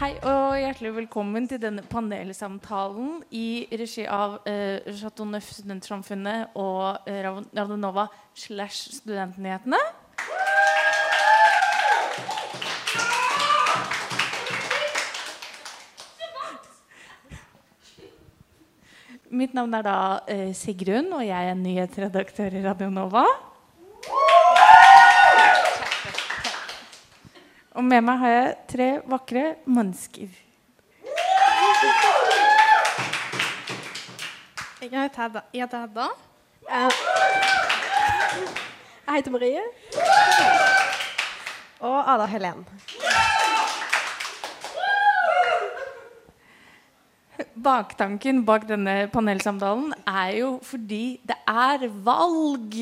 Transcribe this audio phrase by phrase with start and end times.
[0.00, 7.04] Hei og hjertelig velkommen til denne panelsamtalen i regi av eh, Chateau Neuf Studentsamfunnet og
[7.04, 9.76] eh, Radio Nova slash Studentnyhetene.
[19.28, 22.88] Mitt navn er da eh, Sigrun, og jeg er nyhetsredaktør i Radio
[27.78, 30.28] Og med meg har jeg tre vakre mennesker.
[34.80, 35.42] Jeg heter Hedda.
[35.54, 36.06] Jeg heter Hedda.
[36.70, 36.90] Eh,
[39.06, 39.62] Jeg heter Marie.
[41.80, 42.66] Og Ada Helen.
[47.64, 52.76] Baktanken bak denne panelsamtalen er jo fordi det er valg.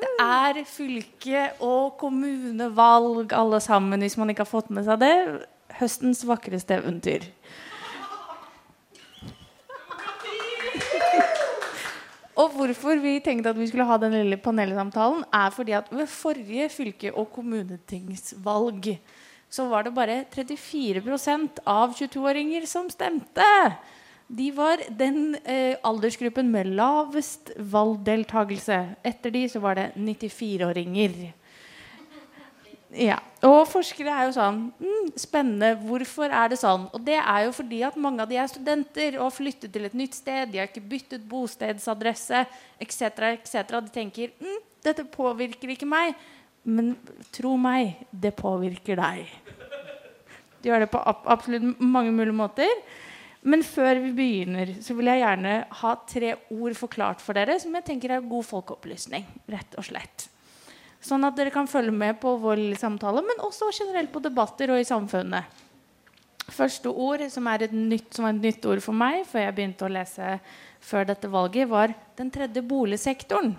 [0.00, 5.14] Det er fylke- og kommunevalg alle sammen, hvis man ikke har fått med seg det.
[5.80, 7.28] Høstens vakreste eventyr.
[12.34, 16.10] Og hvorfor vi tenkte at vi skulle ha den lille panelsamtalen, er fordi at ved
[16.10, 18.96] forrige fylke- og kommunetingsvalg
[19.54, 23.46] så var det bare 34% av 22-åringer som stemte.
[24.34, 28.78] De var den eh, aldersgruppen med lavest valgdeltakelse.
[29.06, 31.18] Etter de så var det 94-åringer.
[32.94, 35.72] Ja, og forskere er jo sånn mm, Spennende.
[35.82, 36.86] Hvorfor er det sånn?
[36.94, 39.86] Og det er jo fordi at mange av de er studenter og har flyttet til
[39.88, 40.50] et nytt sted.
[40.50, 42.44] De har ikke byttet bostedsadresse
[42.82, 43.02] etc.
[43.32, 43.74] etc.
[43.74, 46.14] De tenker mm, dette påvirker ikke meg.
[46.64, 46.94] Men
[47.34, 49.26] tro meg, det påvirker deg.
[50.62, 52.70] De gjør det på absolutt mange mulige måter.
[53.44, 57.74] Men før vi begynner, så vil jeg gjerne ha tre ord forklart for dere som
[57.76, 59.26] jeg tenker er god folkeopplysning.
[59.52, 60.28] rett og slett.
[61.04, 64.80] Sånn at dere kan følge med på vår samtale, men også generelt på debatter og
[64.80, 65.60] i samfunnet.
[66.48, 69.56] Første ord, som er et nytt, som er et nytt ord for meg, før jeg
[69.56, 70.38] begynte å lese
[70.84, 73.52] før dette valget, var den tredje boligsektoren.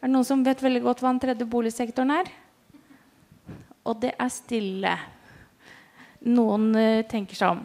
[0.00, 2.30] Er det noen som vet veldig godt hva den tredje boligsektoren er?
[3.88, 4.94] Og det er stille.
[6.28, 7.64] Noen uh, tenker seg om.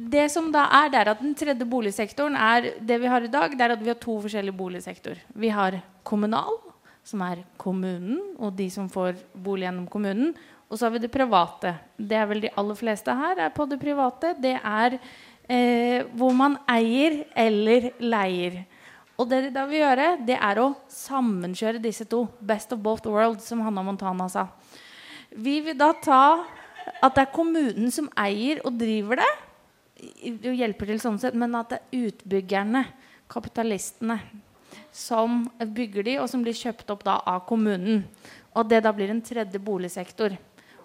[0.00, 3.32] Det som da er, det er at Den tredje boligsektoren er det vi har i
[3.32, 5.20] dag, det er at vi har to forskjellige boligsektorer.
[5.36, 6.56] Vi har kommunal,
[7.04, 10.32] som er kommunen og de som får bolig gjennom kommunen.
[10.70, 11.74] Og så har vi det private.
[11.98, 14.32] Det er vel de aller fleste her er på det private.
[14.40, 14.96] Det er
[15.50, 18.62] eh, hvor man eier eller leier.
[19.20, 22.22] Og det de da vil gjøre, det er å sammenkjøre disse to.
[22.40, 24.46] Best of both worlds, som Hanna Montana sa.
[25.30, 26.24] Vi vil da ta
[27.02, 29.30] at det er kommunen som eier og driver det.
[30.00, 32.84] Og hjelper til sånn sett, Men at det er utbyggerne,
[33.30, 34.18] kapitalistene,
[34.92, 38.04] som bygger de, og som blir kjøpt opp da av kommunen.
[38.56, 40.34] Og det da blir en tredje boligsektor.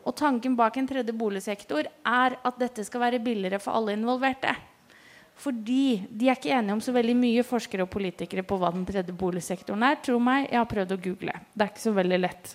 [0.05, 4.53] Og tanken bak en tredje boligsektor er at dette skal være billigere for alle involverte.
[5.35, 8.85] Fordi de er ikke enige om så veldig mye forskere og politikere på hva den
[8.87, 9.97] tredje boligsektoren er.
[10.03, 11.33] Tro meg, jeg har prøvd å google.
[11.51, 12.53] Det er ikke så veldig lett.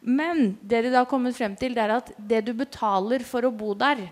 [0.00, 3.46] Men det de da har kommet frem til, det er at det du betaler for
[3.46, 4.02] å bo der,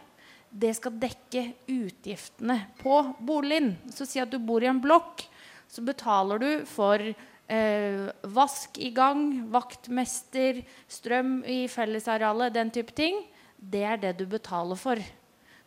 [0.51, 3.75] det skal dekke utgiftene på boligen.
[3.93, 5.25] Så si at du bor i en blokk,
[5.69, 13.21] så betaler du for eh, vask i gang, vaktmester, strøm i fellesarealet, den type ting.
[13.59, 15.01] Det er det du betaler for.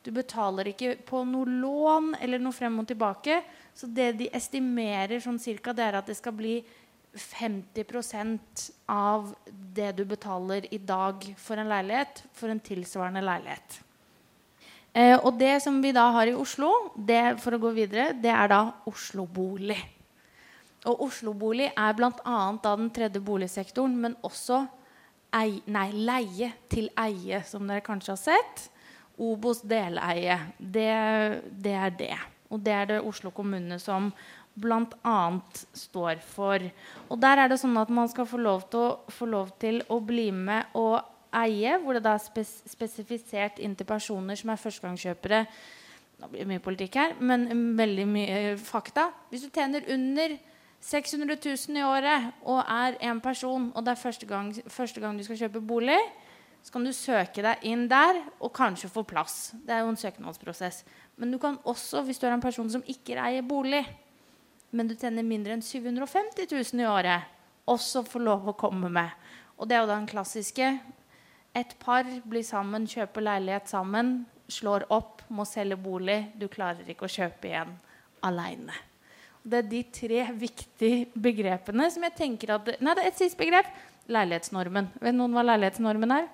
[0.02, 3.42] Du betaler ikke på noe lån eller noe frem og tilbake.
[3.78, 6.56] Så det de estimerer sånn cirka, det er at det skal bli
[7.12, 13.82] 50% av det du betaler i dag for en leilighet, for en tilsvarende leilighet.
[14.94, 18.32] Eh, og det som vi da har i Oslo, det, for å gå videre, det
[18.34, 19.80] er da Oslo Bolig.
[20.90, 22.12] Og Oslo Bolig er bl.a.
[22.64, 24.66] da den tredje boligsektoren, men også
[25.38, 28.68] ei, nei, leie til eie, som dere kanskje har sett.
[29.22, 30.38] Obos deleie.
[30.58, 30.92] Det,
[31.62, 32.16] det er det.
[32.52, 34.10] Og det er det Oslo kommune som
[34.60, 35.20] bl.a.
[35.78, 36.66] står for.
[37.08, 40.02] Og der er det sånn at man skal få lov til å, lov til å
[40.04, 41.00] bli med og
[41.32, 45.46] eie, hvor det da er spes spesifisert inn til personer som er førstegangskjøpere.
[46.22, 47.48] Nå blir det mye politikk her, men
[47.78, 49.10] veldig mye fakta.
[49.32, 50.36] Hvis du tjener under
[50.82, 55.18] 600 000 i året og er en person, og det er første gang, første gang
[55.18, 55.98] du skal kjøpe bolig,
[56.62, 59.54] så kan du søke deg inn der og kanskje få plass.
[59.66, 60.84] Det er jo en søknadsprosess.
[61.18, 63.82] Men du kan også, hvis du er en person som ikke eier bolig,
[64.72, 67.30] men du tjener mindre enn 750 000 i året,
[67.70, 69.10] også få lov å komme med.
[69.58, 70.70] Og det er jo den klassiske.
[71.58, 74.22] Et par blir sammen, kjøper leilighet sammen,
[74.52, 76.32] slår opp, må selge bolig.
[76.40, 77.74] Du klarer ikke å kjøpe igjen
[78.24, 78.76] aleine.
[79.42, 83.40] Det er de tre viktige begrepene som jeg tenker at Nei, det er et siste
[83.40, 83.68] begrep.
[84.12, 84.92] Leilighetsnormen.
[85.02, 86.30] Vet noen hva leilighetsnormen er?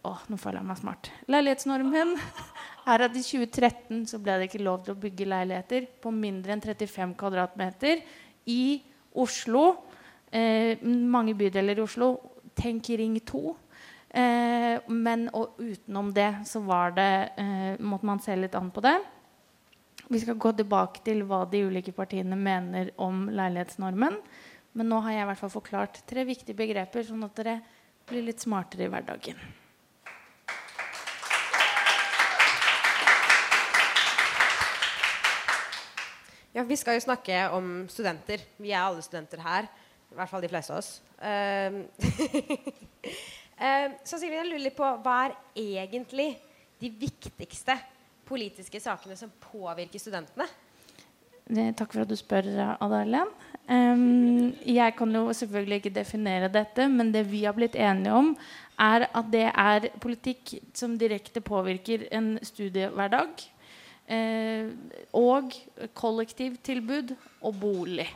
[0.00, 1.10] Å, nå føler jeg meg smart.
[1.28, 2.14] Leilighetsnormen
[2.92, 6.56] er at i 2013 så ble det ikke lov til å bygge leiligheter på mindre
[6.56, 8.02] enn 35 kvadratmeter
[8.48, 8.80] i
[9.20, 9.64] Oslo.
[10.32, 12.14] Eh, mange bydeler i Oslo.
[12.54, 13.56] Tenk Ring 2.
[14.10, 18.98] Eh, men utenom det så var det, eh, måtte man se litt an på det.
[20.08, 24.16] Vi skal gå tilbake til hva de ulike partiene mener om leilighetsnormen.
[24.72, 27.60] Men nå har jeg i hvert fall forklart tre viktige begreper, sånn at dere
[28.10, 29.38] blir litt smartere i hverdagen.
[36.50, 38.42] Ja, Vi skal jo snakke om studenter.
[38.58, 39.68] Vi er alle studenter her.
[40.10, 40.90] I hvert fall de fleste av oss.
[41.22, 41.86] Uh,
[43.62, 46.32] uh, så Silje, jeg lurer litt på hva er egentlig
[46.80, 47.76] de viktigste
[48.30, 50.48] politiske sakene som påvirker studentene?
[51.50, 52.46] Takk for at du spør,
[52.78, 53.30] Adalen.
[53.70, 58.32] Um, jeg kan jo selvfølgelig ikke definere dette, men det vi har blitt enige om,
[58.78, 63.46] er at det er politikk som direkte påvirker en studiehverdag.
[64.10, 64.70] Uh,
[65.14, 65.54] og
[65.94, 67.14] kollektivtilbud
[67.46, 68.08] og bolig.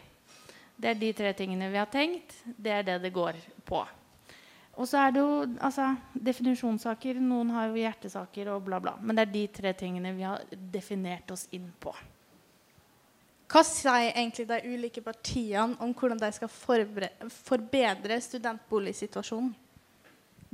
[0.84, 2.34] Det er de tre tingene vi har tenkt.
[2.44, 3.78] Det er det det går på.
[4.76, 7.16] Og så er det jo altså, definisjonssaker.
[7.24, 8.92] Noen har jo hjertesaker og bla, bla.
[9.00, 11.94] Men det er de tre tingene vi har definert oss inn på.
[13.48, 19.54] Hva sier egentlig de ulike partiene om hvordan de skal forbedre studentboligsituasjonen?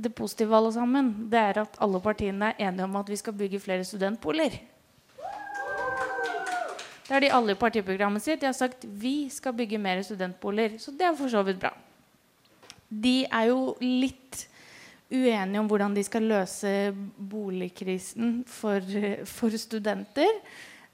[0.01, 3.35] Det positive alle sammen, det er at alle partiene er enige om at vi skal
[3.35, 4.61] bygge flere studentboliger.
[7.11, 8.39] Det har de alle i partiprogrammet sitt.
[8.39, 10.77] De har sagt vi skal bygge mer studentboliger.
[10.79, 11.73] Så det er for så vidt bra.
[12.87, 14.45] De er jo litt
[15.11, 16.71] uenige om hvordan de skal løse
[17.33, 18.87] boligkrisen for,
[19.27, 20.39] for studenter.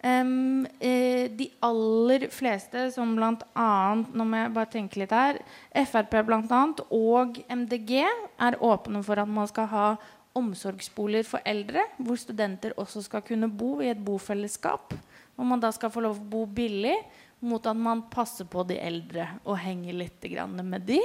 [0.02, 3.70] Um, eh, de aller fleste, som bl.a.
[4.02, 5.38] Nå må jeg bare tenke litt her.
[5.86, 9.86] Frp blant annet, og MDG er åpne for at man skal ha
[10.34, 14.98] omsorgsboliger for eldre, hvor studenter også skal kunne bo i et bofellesskap.
[15.38, 16.98] Hvor man da skal få lov å bo billig
[17.46, 20.26] mot at man passer på de eldre og henger litt
[20.66, 21.00] med de.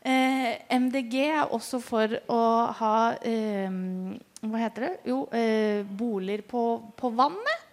[0.00, 2.42] Eh, MDG er også for å
[2.78, 3.68] ha eh,
[4.40, 4.92] Hva heter det?
[5.10, 6.62] Jo, eh, boliger på,
[6.96, 7.66] på, vannet.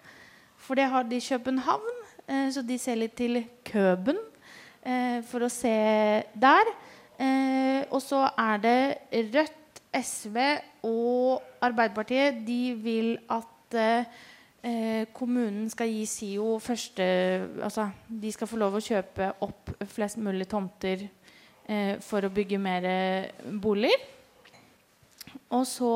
[0.60, 2.02] For det har de i København.
[2.28, 4.20] Eh, så de ser litt til Køben
[4.84, 5.72] eh, for å se
[6.36, 6.74] der.
[7.18, 8.80] Eh, og så er det
[9.32, 10.38] Rødt, SV
[10.86, 12.44] og Arbeiderpartiet.
[12.46, 13.80] De vil at
[14.64, 17.06] eh, kommunen skal gi SIO første
[17.64, 21.06] Altså de skal få lov å kjøpe opp flest mulig tomter
[21.68, 22.88] eh, for å bygge mer
[23.62, 24.14] boliger.
[25.54, 25.94] Og så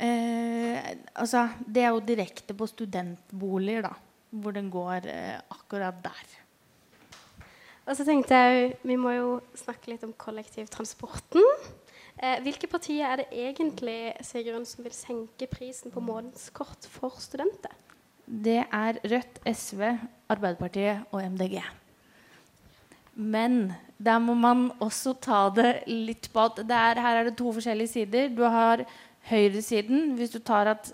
[0.00, 3.94] eh, Altså, det er jo direkte på studentboliger, da.
[4.30, 6.36] Hvor den går eh, akkurat der.
[7.88, 11.44] Og så tenkte jeg Vi må jo snakke litt om kollektivtransporten.
[12.18, 17.74] Eh, hvilke partier er det egentlig Sigrun, som vil senke prisen på månedskort for studenter?
[18.26, 19.84] Det er Rødt, SV,
[20.28, 21.62] Arbeiderpartiet og MDG.
[23.14, 27.52] Men der må man også ta det litt på at er, her er det to
[27.54, 28.28] forskjellige sider.
[28.34, 28.84] Du har
[29.30, 30.12] høyresiden.
[30.18, 30.92] Hvis du tar at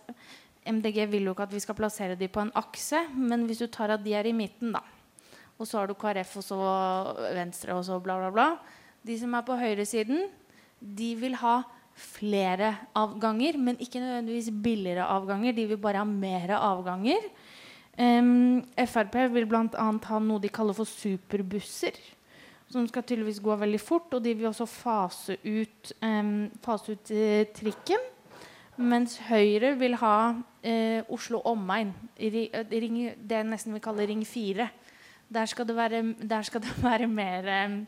[0.64, 3.66] MDG vil jo ikke at vi skal plassere dem på en akse, men hvis du
[3.66, 4.84] tar at de er i midten, da.
[5.58, 6.62] Og så har du KrF og så
[7.36, 8.48] Venstre og så bla, bla, bla.
[9.04, 10.24] De som er på høyresiden,
[10.84, 11.62] de vil ha
[11.94, 15.52] flere avganger, men ikke nødvendigvis billigere avganger.
[15.52, 17.28] De vil bare ha mer avganger.
[17.98, 19.86] Um, Frp vil bl.a.
[20.08, 21.98] ha noe de kaller for superbusser.
[22.72, 24.16] Som skal tydeligvis gå veldig fort.
[24.16, 28.10] Og de vil også fase ut, um, fase ut uh, trikken.
[28.76, 31.92] Mens Høyre vil ha uh, Oslo omegn.
[32.18, 34.68] det er nesten vi kaller Ring 4.
[35.34, 36.02] Der skal det være,
[36.42, 37.86] skal det være mer, um,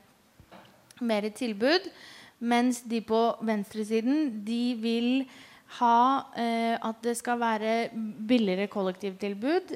[1.01, 1.91] mer tilbud.
[2.39, 5.11] Mens de på venstresiden de vil
[5.81, 6.01] ha
[6.37, 7.73] eh, at det skal være
[8.29, 9.73] billigere kollektivtilbud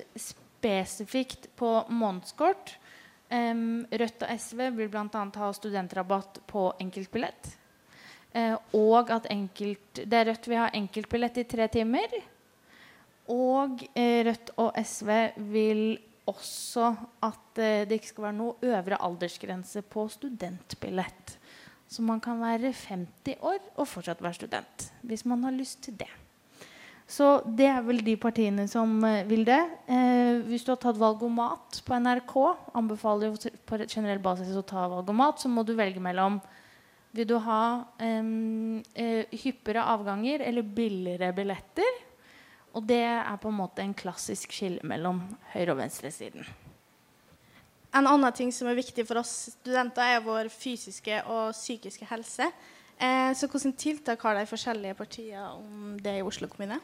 [0.61, 2.77] spesifikt på månedskort.
[3.31, 5.07] Um, Rødt og SV vil bl.a.
[5.39, 7.53] ha studentrabatt på enkeltbillett.
[8.35, 12.17] Uh, og at enkelt, det er Rødt vil ha enkeltbillett i tre timer.
[13.31, 15.13] Og uh, Rødt og SV
[15.55, 15.85] vil
[16.31, 16.91] også
[17.25, 21.39] at uh, det ikke skal være noe øvre aldersgrense på studentbillett.
[21.91, 24.91] Så man kan være 50 år og fortsatt være student.
[25.03, 26.11] Hvis man har lyst til det.
[27.11, 29.59] Så det er vel de partiene som uh, vil det.
[29.91, 32.35] Eh, hvis du har tatt valgomat på NRK,
[32.79, 36.39] anbefaler jo på generell basis å ta valgomat, så må du velge mellom
[37.11, 37.63] Vil du ha
[37.99, 41.99] eh, hyppigere avganger eller billigere billetter?
[42.79, 46.47] Og det er på en måte en klassisk skille mellom høyre- og venstresiden.
[47.95, 52.47] En annen ting som er viktig for oss studenter, er vår fysiske og psykiske helse.
[53.01, 56.79] Eh, så hvilke tiltak har de forskjellige partiene om det i Oslo kommune?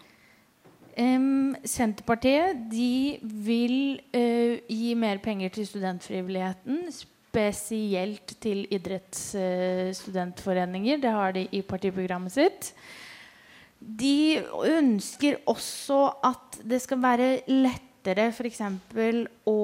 [0.96, 6.88] Um, Senterpartiet de vil uh, gi mer penger til studentfrivilligheten.
[6.90, 10.96] Spesielt til idrettsstudentforeninger.
[10.96, 12.72] det har de i partiprogrammet sitt.
[13.76, 17.42] De ønsker også at det skal være
[18.06, 18.60] lettere f.eks.
[19.50, 19.56] å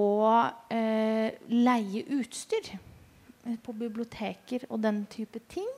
[0.73, 5.69] eh, leie utstyr eh, på biblioteker og den type ting.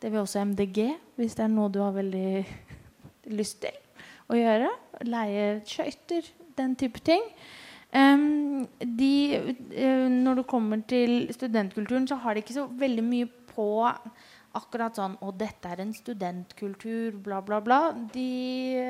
[0.00, 2.44] Det vil også MDG, hvis det er noe du har veldig
[3.38, 3.76] lyst til
[4.30, 4.70] å gjøre.
[5.04, 6.24] Leie skøyter,
[6.56, 7.24] den type ting.
[7.90, 9.14] Um, de,
[9.74, 13.66] uh, når det kommer til studentkulturen, så har de ikke så veldig mye på
[14.56, 17.80] akkurat sånn Og dette er en studentkultur, bla, bla, bla.
[18.14, 18.82] De,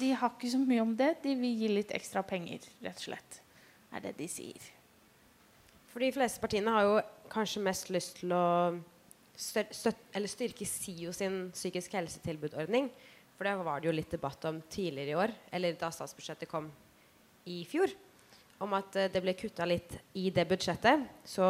[0.00, 1.16] de har ikke så mye om det.
[1.24, 3.40] De vil gi litt ekstra penger, rett og slett.
[3.92, 4.70] Er det de sier.
[5.90, 6.98] For de fleste partiene har jo
[7.30, 8.44] kanskje mest lyst til å
[9.36, 12.90] styrke SIO sin psykisk helsetilbudordning.
[13.36, 16.68] For det var det jo litt debatt om tidligere i år, eller da statsbudsjettet kom
[17.48, 17.90] i fjor.
[18.60, 21.06] Om at eh, det ble kutta litt i det budsjettet.
[21.24, 21.46] Så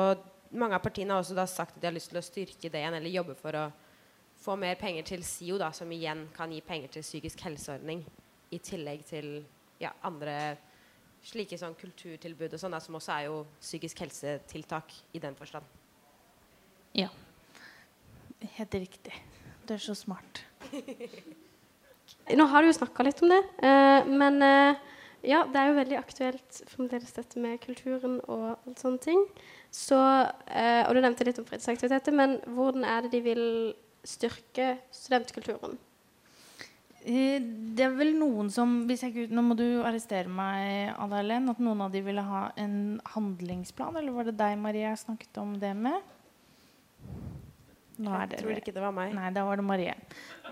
[0.51, 2.81] mange av partiene har også da sagt at de har lyst til å styrke det
[2.81, 3.69] igjen, eller jobbe for å
[4.41, 8.03] få mer penger til SIO, da, som igjen kan gi penger til psykisk helseordning.
[8.51, 9.29] I tillegg til
[9.83, 10.57] ja, andre
[11.25, 15.67] slike sånn kulturtilbud og sånn, som også er jo psykisk helsetiltak i den forstand.
[16.97, 17.11] Ja.
[18.57, 19.15] Helt riktig.
[19.69, 20.43] Du er så smart.
[22.41, 24.81] Nå har du jo snakka litt om det, eh, men eh,
[25.29, 29.21] ja, det er jo veldig aktuelt fremdeles dette med kulturen og alt sånne ting.
[29.71, 29.97] Så,
[30.51, 33.45] eh, og du nevnte litt om fritidsaktiviteter, men hvordan er det de vil
[34.05, 35.77] styrke studentkulturen?
[37.07, 41.17] Eh, Det er vel noen som hvis jeg, ikke- Nå må du arrestere meg, Ada
[41.23, 41.49] Helen.
[41.49, 43.97] At noen av de ville ha en handlingsplan?
[43.97, 46.03] Eller var det deg, Marie, jeg snakket om det med?
[48.01, 49.15] Nå er Jeg tror ikke det var meg.
[49.15, 49.95] Nei, da var det Marie.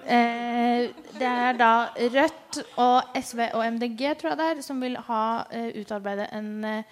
[0.07, 4.97] Eh, det er da Rødt og SV og MDG tror jeg det er, som vil
[4.97, 6.83] ha eh, utarbeide en eh,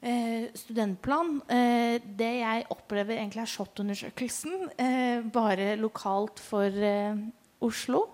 [0.00, 1.40] eh, studentplan.
[1.48, 7.16] Eh, det jeg opplever egentlig er SHoT-undersøkelsen, eh, bare lokalt for eh,
[7.60, 8.06] Oslo.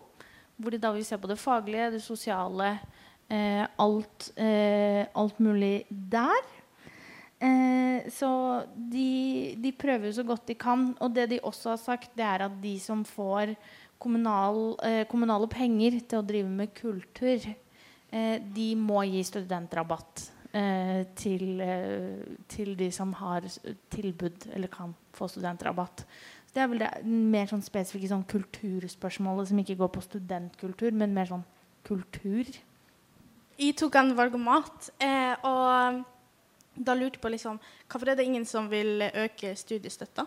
[0.57, 2.79] Hvor de da vil se på det faglige, det sosiale,
[3.29, 6.53] eh, alt, eh, alt mulig der.
[8.09, 8.29] Så
[8.73, 10.97] de, de prøver så godt de kan.
[11.05, 13.53] Og det de også har sagt, det er at de som får
[14.01, 14.73] kommunal,
[15.11, 17.45] kommunale penger til å drive med kultur,
[18.57, 20.31] de må gi studentrabatt
[21.19, 23.45] til, eh, til de som har
[23.93, 26.05] tilbud eller kan få studentrabatt.
[26.47, 30.93] Så det er vel det mer sånn spesifikke sånn kulturspørsmålet som ikke går på studentkultur,
[30.97, 31.45] men mer sånn
[31.87, 32.49] kultur.
[33.57, 36.05] Jeg tok en valgomat, eh, og
[36.77, 40.27] da lurte jeg på liksom, hvorfor er det ingen som vil øke studiestøtta?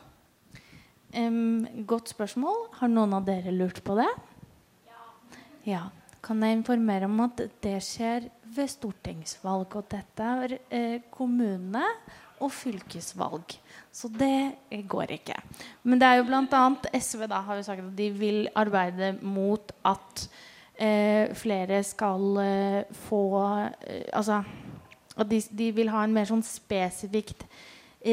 [1.18, 2.68] Um, godt spørsmål.
[2.78, 4.10] Har noen av dere lurt på det?
[5.66, 5.88] Ja.
[6.22, 9.76] Kan jeg informere om at det skjer ved stortingsvalg.
[9.80, 11.86] Og dette er eh, kommune-
[12.40, 13.58] og fylkesvalg.
[13.92, 15.36] Så det eh, går ikke.
[15.84, 16.64] Men det er jo bl.a.
[17.00, 20.26] SV da har jo sagt at de vil arbeide mot at
[20.80, 23.24] eh, flere skal eh, få
[23.84, 24.44] eh, Altså
[25.20, 27.44] at de, de vil ha en mer sånn spesifikt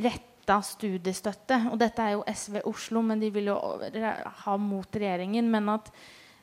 [0.02, 1.60] retta studiestøtte.
[1.70, 3.56] Og dette er jo SV Oslo, men de vil jo
[4.42, 5.46] ha mot regjeringen.
[5.52, 5.92] Men at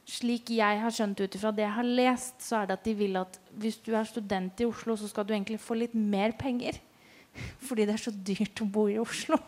[0.09, 2.95] slik jeg har skjønt ut ifra det jeg har lest, så er det at de
[2.97, 6.35] vil at hvis du er student i Oslo, så skal du egentlig få litt mer
[6.39, 6.79] penger.
[7.67, 9.39] Fordi det er så dyrt å bo i Oslo.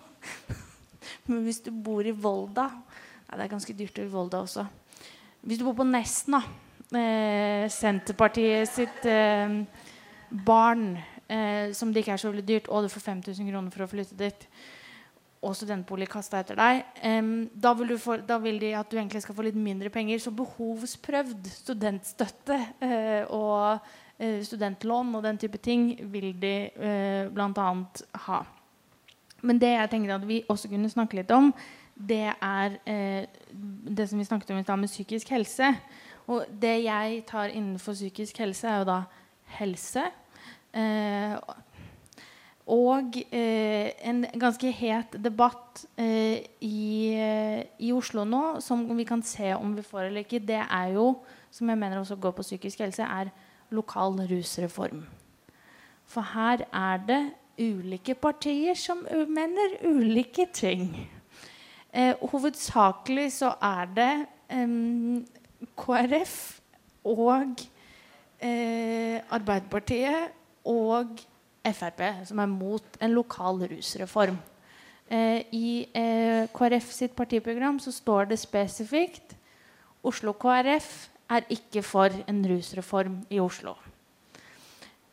[1.30, 4.66] Men hvis du bor i Volda ja, Det er ganske dyrt i Volda også.
[5.46, 6.40] Hvis du bor på Nesna,
[6.90, 9.60] eh, Senterpartiet sitt eh,
[10.46, 10.96] barn
[11.28, 13.90] eh, som det ikke er så veldig dyrt, og du får 5000 kroner for å
[13.92, 14.48] flytte dit,
[15.46, 19.22] og studentbolig kasta etter deg, um, da, vil få, da vil de at du egentlig
[19.24, 20.20] skal få litt mindre penger.
[20.22, 23.86] Så behovsprøvd studentstøtte uh, og
[24.20, 27.70] uh, studentlån og den type ting vil de uh, bl.a.
[28.28, 28.42] ha.
[29.46, 31.52] Men det jeg tenkte at vi også kunne snakke litt om,
[31.96, 33.24] det er uh,
[33.96, 35.76] det som vi snakket om i stad med psykisk helse.
[36.26, 39.02] Og det jeg tar innenfor psykisk helse, er jo da
[39.60, 40.08] helse.
[40.76, 41.36] Eh,
[42.66, 49.22] og eh, en ganske het debatt eh, i, eh, i Oslo nå, som vi kan
[49.22, 51.12] se om vi får eller ikke, det er jo,
[51.54, 53.30] som jeg mener også går på psykisk helse, er
[53.70, 55.04] lokal rusreform.
[56.10, 57.22] For her er det
[57.62, 60.90] ulike partier som mener ulike ting.
[61.94, 64.12] Eh, hovedsakelig så er det
[64.52, 65.22] em,
[65.78, 66.36] KrF
[67.06, 67.62] og
[68.42, 70.34] eh, Arbeiderpartiet
[70.66, 71.22] og
[71.66, 74.38] Frp som er mot en lokal rusreform.
[75.10, 79.36] Eh, I eh, KrF sitt partiprogram så står det spesifikt
[80.06, 80.88] Oslo KrF
[81.34, 83.74] er ikke for en rusreform i Oslo.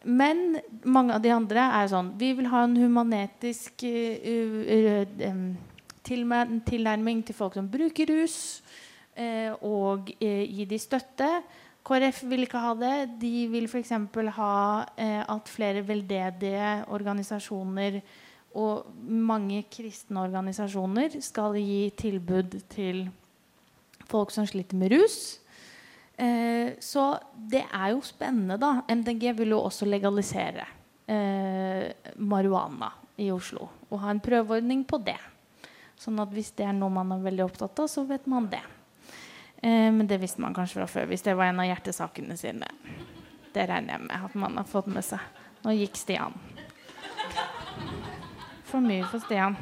[0.04, 5.52] Men mange av de andre er sånn Vi vil ha en humanetisk uh, uh, u-
[6.02, 8.62] tilnærming til folk som bruker rus,
[9.14, 11.28] eh, og eh, gi de støtte.
[11.82, 12.96] KrF vil ikke ha det.
[13.22, 13.90] De vil f.eks.
[14.36, 14.52] ha
[14.96, 18.00] eh, at flere veldedige organisasjoner
[18.58, 23.06] og mange kristne organisasjoner skal gi tilbud til
[24.10, 25.18] folk som sliter med rus.
[26.20, 28.82] Eh, så det er jo spennende, da.
[28.92, 30.68] MDG vil jo også legalisere
[31.08, 33.68] eh, marihuana i Oslo.
[33.90, 35.18] Og ha en prøveordning på det.
[35.98, 38.62] Sånn at hvis det er noe man er veldig opptatt av, så vet man det.
[39.62, 42.66] Eh, men det visste man kanskje fra før, hvis det var en av hjertesakene sine.
[43.54, 45.22] Det regner jeg med at man har fått med seg.
[45.62, 46.34] Nå gikk Stian.
[48.66, 49.54] For mye for Stian.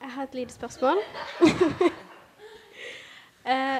[0.00, 0.98] Jeg har et lite spørsmål.
[3.52, 3.78] eh,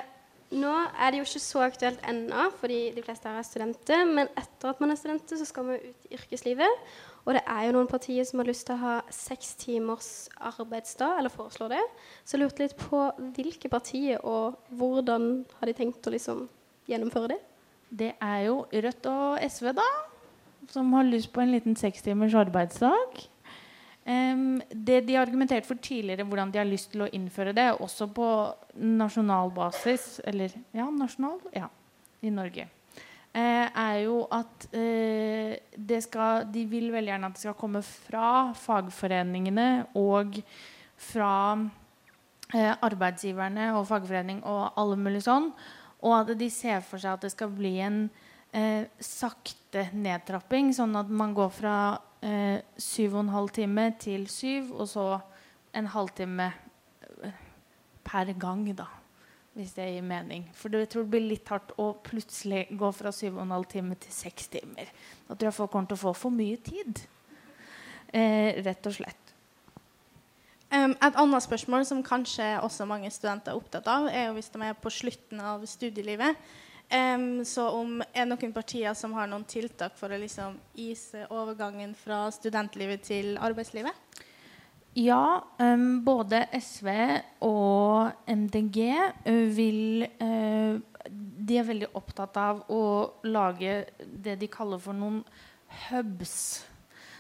[0.55, 4.07] nå er det jo ikke så aktuelt ennå, fordi de fleste her er studenter.
[4.07, 6.87] Men etter at man er studenter, så skal man ut i yrkeslivet.
[7.27, 11.19] Og det er jo noen partier som har lyst til å ha seks timers arbeidsdag,
[11.19, 11.83] eller foreslår det.
[12.23, 13.01] Så jeg lurte litt på
[13.35, 16.45] hvilke partier, og hvordan har de tenkt å liksom
[16.87, 17.41] gjennomføre det?
[17.91, 19.87] Det er jo Rødt og SV, da.
[20.71, 23.27] Som har lyst på en liten sekstimers arbeidsdag.
[24.07, 27.73] Um, det de har argumentert for tidligere, hvordan de har lyst til å innføre det,
[27.83, 28.29] også på
[28.79, 31.67] nasjonal basis, eller ja, nasjonal, ja,
[32.23, 32.69] i Norge,
[33.41, 39.87] er jo at eh, skal, de vil veldig gjerne at det skal komme fra fagforeningene
[39.99, 40.39] og
[40.97, 41.33] fra
[42.55, 45.51] eh, arbeidsgiverne og fagforening og alle mulige sånn.
[46.07, 48.05] Og at de ser for seg at det skal bli en
[48.57, 51.79] eh, sakte nedtrapping, sånn at man går fra
[52.25, 55.09] eh, syv og en halv time til syv, og så
[55.77, 56.53] en halvtime
[57.25, 57.43] eh,
[58.07, 58.89] per gang, da.
[59.57, 60.43] Hvis det gir mening.
[60.53, 63.69] For jeg tror det blir litt hardt å plutselig gå fra syv og en halv
[63.73, 64.91] time til seks timer.
[65.25, 67.01] Da tror jeg folk kommer til å få for mye tid.
[68.13, 69.33] Eh, rett og slett.
[70.67, 74.51] Um, et annet spørsmål som kanskje også mange studenter er opptatt av, er jo hvis
[74.51, 76.37] de er på slutten av studielivet.
[76.91, 81.25] Um, så om er det noen partier som har noen tiltak for å liksom ise
[81.35, 84.06] overgangen fra studentlivet til arbeidslivet?
[84.97, 86.89] Ja, um, både SV
[87.45, 88.79] og MDG
[89.53, 90.81] vil uh,
[91.49, 92.85] De er veldig opptatt av å
[93.29, 95.21] lage det de kaller for noen
[95.91, 96.65] hubs.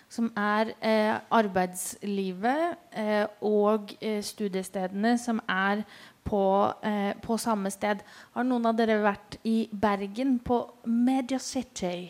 [0.09, 5.83] Som er eh, arbeidslivet eh, og studiestedene som er
[6.25, 6.43] på,
[7.23, 8.03] på samme sted.
[8.35, 12.09] Har noen av dere vært i Bergen, på Media City?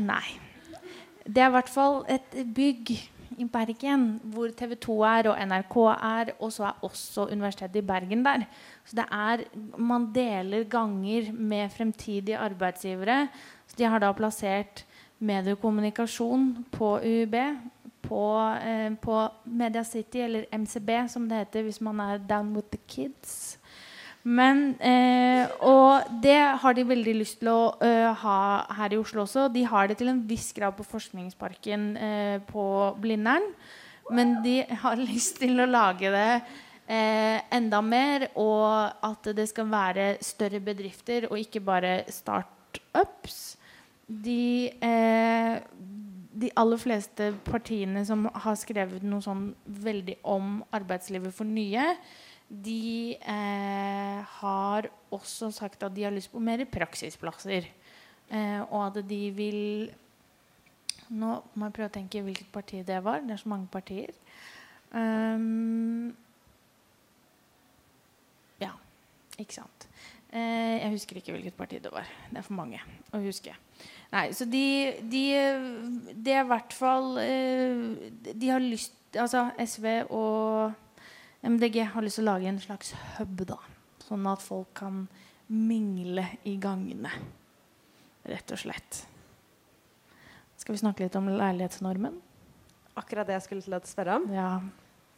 [0.00, 0.26] Nei.
[1.24, 2.96] Det er i hvert fall et bygg
[3.40, 7.86] i Bergen hvor TV 2 er og NRK er, og så er også Universitetet i
[7.86, 8.44] Bergen der.
[8.84, 9.44] Så det er,
[9.78, 13.28] man deler ganger med fremtidige arbeidsgivere.
[13.66, 14.84] Så de har da plassert
[15.20, 17.36] mediekommunikasjon på UiB,
[18.02, 18.24] på,
[18.64, 22.80] eh, på Media City, eller MCB som det heter hvis man er down with the
[22.88, 23.59] kids.
[24.22, 28.40] Men, eh, og det har de veldig lyst til å uh, ha
[28.76, 29.46] her i Oslo også.
[29.48, 32.64] De har det til en viss grad på Forskningsparken uh, på
[33.00, 33.48] Blindern.
[34.12, 39.72] Men de har lyst til å lage det uh, enda mer, og at det skal
[39.72, 43.56] være større bedrifter og ikke bare startups.
[44.10, 44.74] De,
[46.34, 49.52] de aller fleste partiene som har skrevet noe sånn
[49.84, 51.92] veldig om arbeidslivet for nye,
[52.50, 57.68] de eh, har også sagt at de har lyst på mer praksisplasser.
[58.30, 59.60] Eh, og at de vil
[61.10, 63.24] Nå må jeg prøve å tenke hvilket parti det var.
[63.26, 64.12] Det er så mange partier.
[64.94, 66.12] Um,
[68.62, 68.70] ja,
[69.34, 69.88] ikke sant.
[70.30, 72.06] Eh, jeg husker ikke hvilket parti det var.
[72.30, 72.78] Det er for mange
[73.10, 73.56] å huske.
[74.12, 74.62] Nei, så de,
[75.10, 75.24] de
[76.14, 80.74] Det er i hvert fall eh, De har lyst Altså SV og
[81.42, 83.56] MDG har lyst til å lage en slags hub, da.
[84.04, 85.06] Sånn at folk kan
[85.48, 87.12] mingle i gangene.
[88.28, 89.04] Rett og slett.
[90.60, 92.18] Skal vi snakke litt om leilighetsnormen?
[93.00, 94.26] Akkurat det jeg skulle til å spørre om.
[94.34, 94.50] Ja.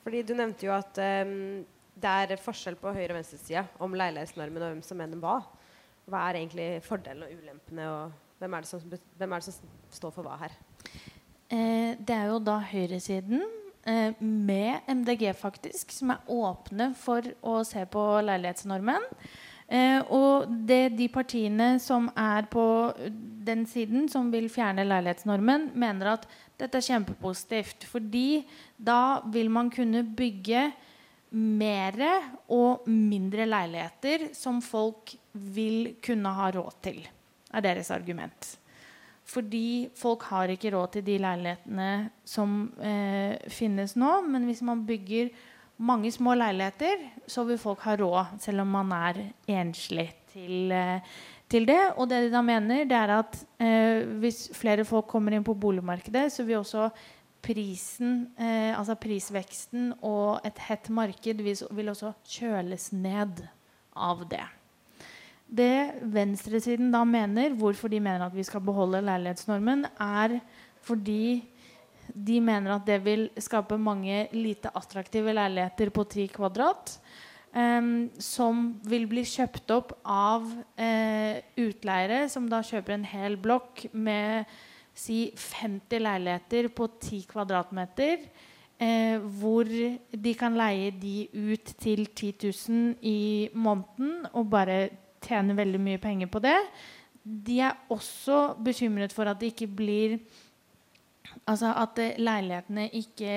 [0.05, 1.65] Fordi du nevnte jo at um,
[1.99, 5.41] det er forskjell på høyre- og venstresida om leilighetsnormen og hvem som mener hva.
[6.07, 9.75] Hva er egentlig fordelene og ulempene, og hvem er det som, hvem er det som
[9.99, 10.55] står for hva her?
[11.53, 13.43] Eh, det er jo da høyresiden,
[13.85, 19.09] med MDG faktisk, som er åpne for å se på leilighetsnormen.
[19.73, 22.65] Eh, og det de partiene som er på
[23.47, 26.27] den siden, som vil fjerne leilighetsnormen, mener at
[26.61, 27.87] dette er kjempepositivt.
[27.89, 28.43] Fordi
[28.77, 30.67] da vil man kunne bygge
[31.33, 31.97] mer
[32.53, 36.99] og mindre leiligheter som folk vil kunne ha råd til,
[37.53, 38.57] er deres argument.
[39.33, 41.91] Fordi folk har ikke råd til de leilighetene
[42.29, 44.19] som eh, finnes nå.
[44.29, 45.33] Men hvis man bygger
[45.83, 51.01] mange små leiligheter, så vil folk ha råd, selv om man er enslig til, eh,
[51.49, 51.81] til det.
[51.97, 55.57] Og det de da mener, det er at eh, hvis flere folk kommer inn på
[55.59, 56.91] boligmarkedet, så vil også
[57.43, 63.43] prisen, eh, altså prisveksten og et hett marked vil, også kjøles ned
[63.97, 64.45] av det.
[65.53, 70.39] Det venstresiden da mener, hvorfor de mener at vi skal beholde leilighetsnormen, er
[70.81, 71.43] fordi
[72.13, 76.97] de mener at det vil skape mange lite attraktive leiligheter på tre kvadrat.
[77.53, 83.83] Um, som vil bli kjøpt opp av uh, utleiere som da kjøper en hel blokk
[83.93, 84.49] med
[84.97, 88.25] si 50 leiligheter på 10 kvadratmeter.
[88.81, 94.79] Uh, hvor de kan leie de ut til 10 000 i måneden og bare
[95.25, 96.59] tjene veldig mye penger på det.
[97.23, 100.19] De er også bekymret for at det ikke blir
[101.49, 103.35] Altså at leilighetene ikke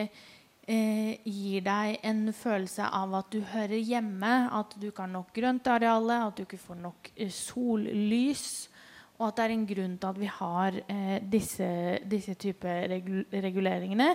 [0.67, 5.33] eh, gir deg en følelse av at du hører hjemme, at du ikke har nok
[5.35, 8.47] grøntareale, at du ikke får nok eh, sollys.
[9.15, 11.69] Og at det er en grunn til at vi har eh, disse,
[12.03, 12.89] disse typer
[13.31, 14.09] reguleringene.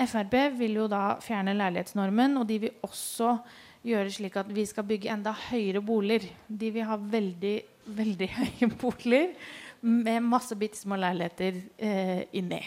[0.00, 3.36] Frp vil jo da fjerne leilighetsnormen, og de vil også
[3.86, 6.28] gjøre slik at vi skal bygge enda høyere boliger.
[6.46, 7.56] De vil ha veldig,
[7.96, 9.34] veldig høye boliger
[9.80, 12.60] med masse bitte små leiligheter eh, inni.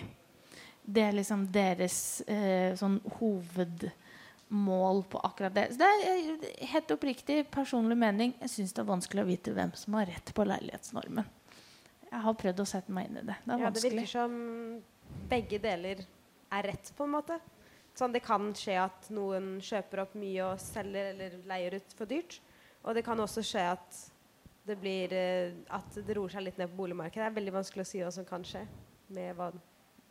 [0.84, 1.98] Det er liksom deres
[2.28, 5.68] eh, sånn hovedmål på akkurat det.
[5.72, 8.34] Så det er eh, helt oppriktig personlig mening.
[8.42, 11.30] Jeg syns det er vanskelig å vite hvem som har rett på leilighetsnormen.
[12.10, 13.38] Jeg har prøvd å sette meg inn i det.
[13.46, 14.36] Det er ja, Det virker som
[15.30, 16.04] begge deler
[16.54, 17.40] er rett, på en måte.
[17.94, 22.10] Sånn, det kan skje at noen kjøper opp mye og selger eller leier ut for
[22.10, 22.40] dyrt.
[22.84, 24.00] Og det kan også skje at
[24.66, 27.22] det, blir, eh, at det roer seg litt ned på boligmarkedet.
[27.22, 28.66] Det er veldig vanskelig å si hva som kan skje
[29.14, 29.54] med hva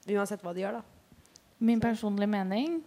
[0.03, 1.29] Uansett hva de gjør, da.
[1.62, 2.81] Min personlige mening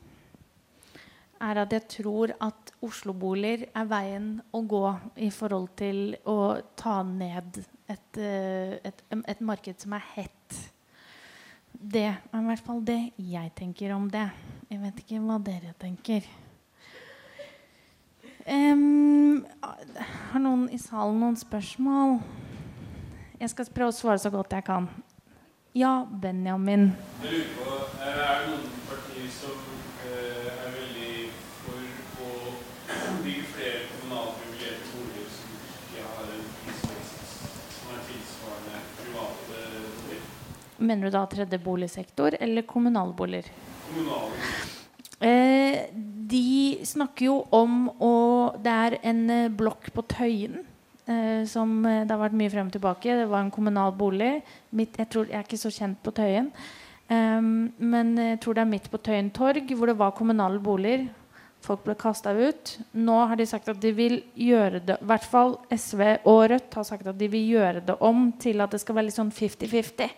[1.39, 4.83] er at jeg tror at Oslo-boliger er veien å gå
[5.23, 10.59] i forhold til å ta ned et, eh, et, et, marked som er hett.
[11.71, 14.27] Det er i hvert fall det jeg tenker om det.
[14.69, 16.25] Jeg vet ikke hva dere tenker.
[18.45, 22.19] Um, har noen i salen noen spørsmål?
[23.39, 24.87] Jeg skal prøve å svare så godt jeg kan.
[25.75, 26.91] Ja, Benjamin.
[27.21, 29.57] Jeg lurer på, Er det noen partier som
[30.07, 31.15] eh, er veldig
[31.65, 37.35] for å bygge flere kommunalt regulerte boliger som ikke har en prisvekst
[37.75, 39.65] som er tilsvarende private
[39.99, 40.29] boliger?
[40.79, 43.51] Mener du da tredje boligsektor eller kommunalboliger?
[43.89, 44.54] Kommunale.
[45.75, 45.89] Eh,
[46.25, 48.13] de snakker jo om å
[48.63, 50.63] Det er en eh, blokk på Tøyen
[51.05, 53.19] Eh, som det har vært mye frem og tilbake.
[53.19, 54.39] Det var en kommunal bolig.
[54.73, 56.49] Midt, jeg, tror, jeg, er ikke så kjent på Tøyen.
[57.05, 61.05] Um, men jeg tror det er midt på Tøyen torg, hvor det var kommunale boliger.
[61.61, 62.73] Folk ble kasta ut.
[62.97, 66.77] Nå har de sagt at de vil gjøre det I hvert fall SV og Rødt
[66.77, 69.33] har sagt at de vil gjøre det om til at det skal være litt sånn
[69.33, 70.09] 50-50.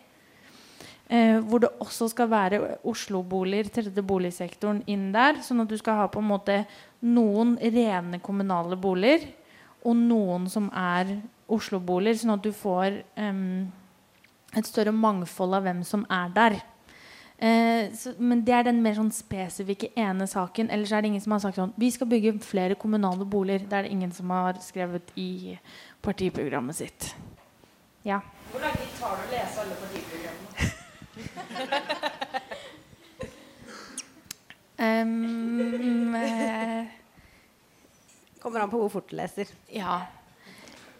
[1.07, 5.39] Eh, hvor det også skal være Oslo-boliger, tredje boligsektoren, inn der.
[5.45, 6.61] Sånn at du skal ha på en måte
[7.07, 9.23] noen rene kommunale boliger
[9.87, 11.15] og noen som er
[11.47, 13.43] Oslo-boliger, sånn at du får eh,
[14.57, 16.59] et større mangfold av hvem som er der.
[17.37, 20.71] Eh, så, men det er den mer sånn spesifikke ene saken.
[20.73, 23.63] Ellers er det ingen som har sagt sånn Vi skal bygge flere kommunale boliger.
[23.63, 25.55] Det er det ingen som har skrevet i
[26.03, 27.11] partiprogrammet sitt.
[28.07, 28.23] Ja.
[28.51, 30.16] Hvor lang tar det å lese alle partiprogrammene?
[34.77, 36.15] Um,
[38.41, 39.49] Kommer an på hvor fort du leser.
[39.73, 40.01] Ja.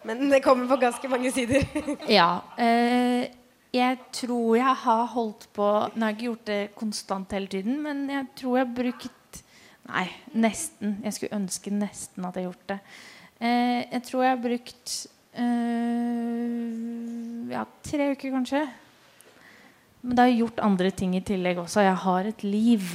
[0.04, 1.64] Men det kommer på ganske mange sider.
[2.18, 2.40] ja.
[2.58, 3.28] Eh,
[3.74, 7.82] jeg tror jeg har holdt på Nå har jeg ikke gjort det konstant hele tiden,
[7.84, 9.12] men jeg tror jeg har brukt
[9.88, 10.04] Nei,
[10.36, 10.98] nesten.
[11.00, 12.78] Jeg skulle ønske nesten at jeg har gjort det.
[13.40, 14.96] Eh, jeg tror jeg har brukt
[15.32, 16.68] eh,
[17.54, 18.60] ja, tre uker, kanskje.
[20.02, 21.82] Men da har jeg gjort andre ting i tillegg også.
[21.82, 22.90] Jeg har et liv.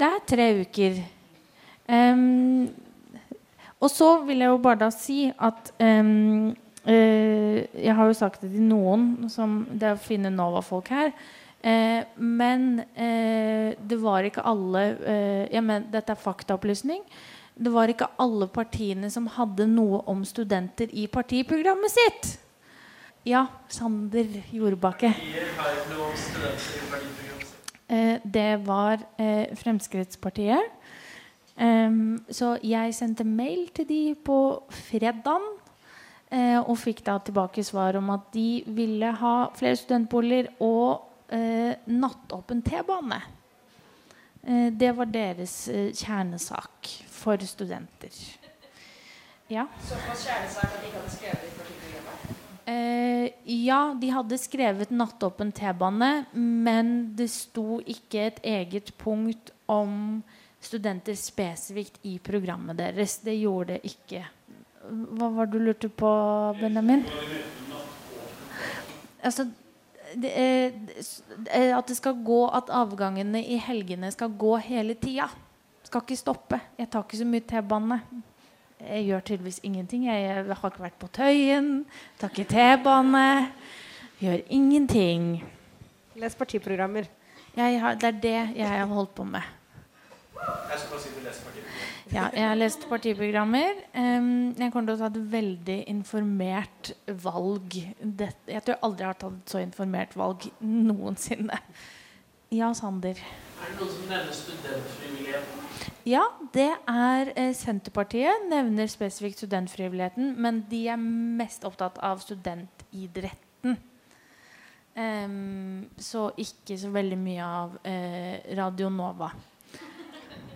[0.00, 1.02] Det er tre uker.
[1.90, 2.70] Um,
[3.80, 6.52] og så vil jeg jo bare da si at um,
[6.86, 11.10] uh, Jeg har jo sagt det til noen som Det er å finne Nova-folk her.
[11.64, 17.02] Uh, men uh, det var ikke alle jeg ja, men Dette er faktaopplysning.
[17.60, 22.30] Det var ikke alle partiene som hadde noe om studenter i partiprogrammet sitt.
[23.24, 25.10] Ja, Sander Jordbakke.
[27.88, 30.76] Eh, det var eh, Fremskrittspartiet.
[32.30, 34.38] Så jeg sendte mail til de på
[34.72, 35.44] fredag.
[36.32, 41.06] Eh, og fikk da tilbake svar om at de ville ha flere studentboliger og
[41.86, 43.20] nattåpen T-bane.
[44.80, 48.16] Det var deres kjernesak for studenter.
[49.52, 49.68] Ja.
[49.84, 52.39] Såpass kjernesak at de ikke hadde skrevet i partiprogrammet?
[52.66, 60.22] Eh, ja, de hadde skrevet nattåpen T-bane, men det sto ikke et eget punkt om
[60.60, 63.18] studenter spesifikt i programmet deres.
[63.24, 64.24] Det gjorde det ikke.
[64.90, 66.10] Hva var det du lurte på,
[66.60, 67.04] Benjamin?
[69.22, 69.44] Altså,
[70.16, 75.28] det, er- at det skal gå At avgangene i helgene skal gå hele tida.
[75.84, 76.60] Skal ikke stoppe.
[76.78, 78.00] Jeg tar ikke så mye T-bane.
[78.80, 80.06] Jeg gjør tydeligvis ingenting.
[80.08, 81.70] Jeg har ikke vært på Tøyen,
[82.20, 83.50] tar ikke T-bane.
[84.20, 85.44] Gjør ingenting.
[86.20, 87.08] Les partiprogrammer.
[87.56, 89.44] Jeg har, det er det jeg har holdt på med.
[90.40, 91.88] Jeg skal bare si du leser partiprogrammer.
[92.10, 93.82] Ja, jeg har lest partiprogrammer.
[93.94, 96.92] Jeg kommer til å ta et veldig informert
[97.24, 97.76] valg.
[98.00, 101.60] Det, jeg tror jeg aldri har tatt et så informert valg noensinne.
[102.50, 103.20] Ja, Sander.
[103.60, 105.66] Er det noen som nevner studentfrivilligheten?
[106.08, 106.22] Ja,
[106.54, 108.48] det er eh, Senterpartiet.
[108.48, 110.32] Nevner spesifikt studentfrivilligheten.
[110.40, 113.76] Men de er mest opptatt av studentidretten.
[115.00, 119.30] Um, så ikke så veldig mye av uh, Radio Nova.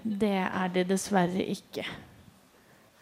[0.03, 1.85] Det er det dessverre ikke.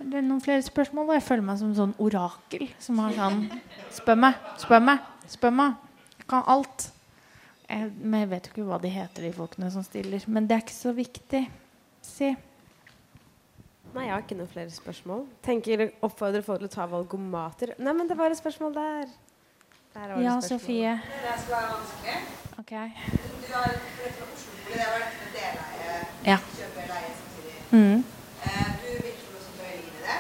[0.03, 1.15] Er det noen flere spørsmål?
[1.17, 3.47] Jeg føler meg som sånn orakel som har sånn
[3.95, 5.81] Spør meg, spør meg, spør meg.
[6.19, 6.91] Jeg kan alt.
[7.73, 10.25] Jeg, men jeg vet jo ikke hva de heter, de folkene som stiller.
[10.29, 11.43] Men det er ikke så viktig.
[12.05, 12.29] Si.
[13.95, 15.25] Nei, jeg har ikke noen flere spørsmål.
[15.45, 17.73] Tenker Oppfordrer folk til å ta valgomater.
[17.81, 19.07] Nei, men det var et spørsmål der.
[19.95, 20.49] Der var Ja, spørsmål.
[20.49, 20.93] Sofie.
[21.25, 22.19] Det skal være vanskelig
[22.63, 22.71] Ok.
[22.73, 25.97] Du har rett fra Oslo-bolig, det var dette med deleie,
[26.29, 26.37] Ja.
[26.57, 27.57] kjøpe leie samtidig.
[27.73, 27.99] Mm.
[28.45, 30.19] Eh, Du virker som også veldig inn i det.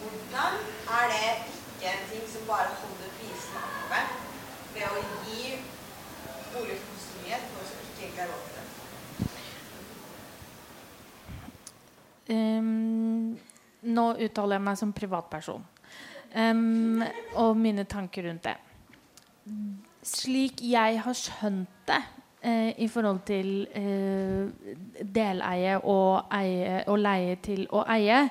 [0.00, 0.52] Hvordan
[0.96, 4.00] er det ikke en ting som bare holder prisene oppe
[4.74, 5.40] ved å gi
[6.52, 8.62] bolig for så mye til noen som ikke egentlig har råd til det?
[12.34, 13.38] Ehm,
[13.82, 15.62] nå uttaler jeg meg som privatperson.
[16.32, 17.02] Um,
[17.36, 18.56] og mine tanker rundt det.
[20.02, 24.48] Slik jeg har skjønt det uh, i forhold til uh,
[25.02, 28.24] deleie og, eie, og leie til å eie,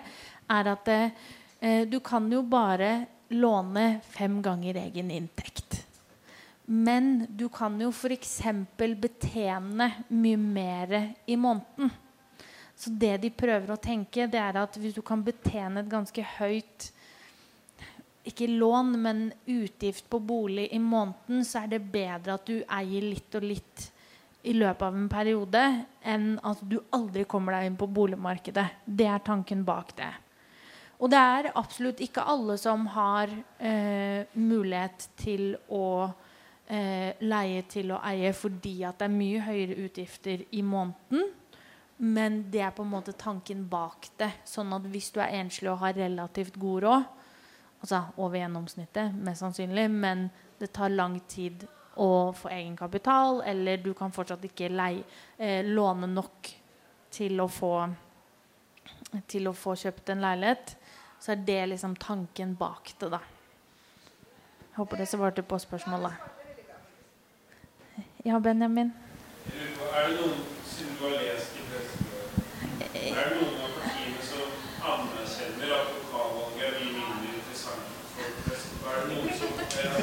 [0.51, 2.91] er at uh, du kan jo bare
[3.37, 5.83] låne fem ganger egen inntekt.
[6.65, 8.39] Men du kan jo f.eks.
[8.77, 10.93] betjene mye mer
[11.27, 11.91] i måneden.
[12.81, 16.23] Så det de prøver å tenke, det er at hvis du kan betjene et ganske
[16.39, 16.89] høyt
[18.25, 23.05] ikke lån, men utgift på bolig i måneden, så er det bedre at du eier
[23.05, 23.87] litt og litt
[24.45, 25.61] i løpet av en periode,
[26.01, 28.67] enn at du aldri kommer deg inn på boligmarkedet.
[28.85, 30.11] Det er tanken bak det.
[31.01, 35.85] Og det er absolutt ikke alle som har eh, mulighet til å
[36.69, 41.29] eh, leie til å eie fordi at det er mye høyere utgifter i måneden.
[42.01, 44.31] Men det er på en måte tanken bak det.
[44.49, 47.03] Sånn at hvis du er enslig og har relativt god råd,
[47.81, 51.67] altså over gjennomsnittet mest sannsynlig, men det tar lang tid
[52.01, 55.03] å få egenkapital, eller du kan fortsatt ikke leie,
[55.37, 56.49] eh, låne nok
[57.11, 57.73] til å få
[59.27, 60.75] til å få kjøpt en leilighet,
[61.19, 63.19] så er det liksom tanken bak det, da.
[64.71, 66.13] Jeg håper det svarte på spørsmålet.
[68.23, 68.93] Ja, Benjamin?
[69.51, 71.60] Er det noen, siden du har lest
[73.01, 74.51] det noen av partiene som
[74.91, 78.75] anerkjenner at lokalvalget blir mindre interessant for flest?
[78.85, 79.97] Er det noen som eh,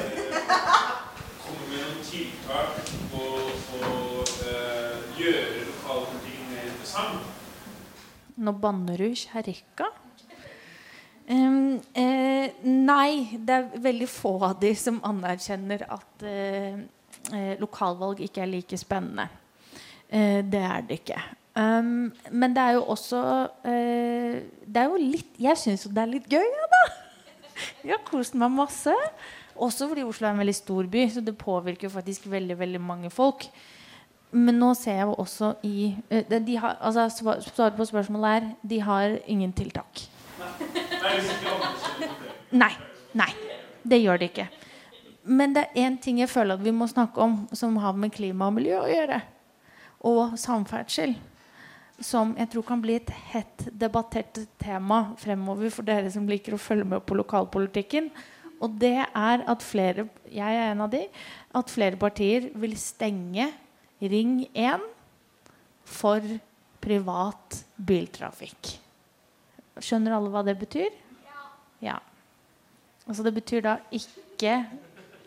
[1.44, 3.28] kommer med noen tiltak på
[3.78, 3.92] å
[4.50, 7.32] eh, gjøre lokalpolitikken mer interessant?
[8.38, 9.92] Nå banner du, kjerka.
[11.28, 16.78] Um, eh, nei, det er veldig få av de som anerkjenner at eh,
[17.34, 19.28] eh, lokalvalg ikke er like spennende.
[20.08, 21.20] Eh, det er det ikke.
[21.58, 23.20] Um, men det er jo også
[23.66, 26.82] uh, Det er jo litt Jeg syns jo det er litt gøy, ja, da.
[27.88, 28.92] Jeg har kost meg masse.
[29.58, 32.80] Også fordi Oslo er en veldig stor by, så det påvirker jo faktisk veldig veldig
[32.80, 33.48] mange folk.
[34.30, 37.08] Men nå ser jeg jo også i uh, de, har, altså,
[37.48, 40.04] Svaret på spørsmålet er de har ingen tiltak.
[42.62, 42.70] Nei.
[43.18, 43.32] Nei.
[43.82, 44.46] Det gjør de ikke.
[45.24, 48.14] men det er én ting jeg føler at vi må snakke om, som har med
[48.14, 49.18] klima og miljø å gjøre.
[50.06, 51.16] Og samferdsel.
[51.98, 56.60] Som jeg tror kan bli et hett debattert tema fremover for dere som liker å
[56.62, 58.12] følge med på lokalpolitikken.
[58.62, 61.04] Og det er at flere jeg er en av de,
[61.54, 63.48] at flere partier vil stenge
[63.98, 64.84] Ring 1
[65.88, 66.22] for
[66.82, 68.76] privat biltrafikk.
[69.82, 70.94] Skjønner alle hva det betyr?
[71.82, 71.98] Ja.
[73.06, 74.60] Altså det betyr da ikke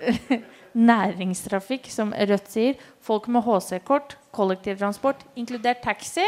[0.92, 2.80] næringstrafikk, som Rødt sier.
[3.04, 6.26] Folk med HC-kort, kollektivtransport, inkludert taxi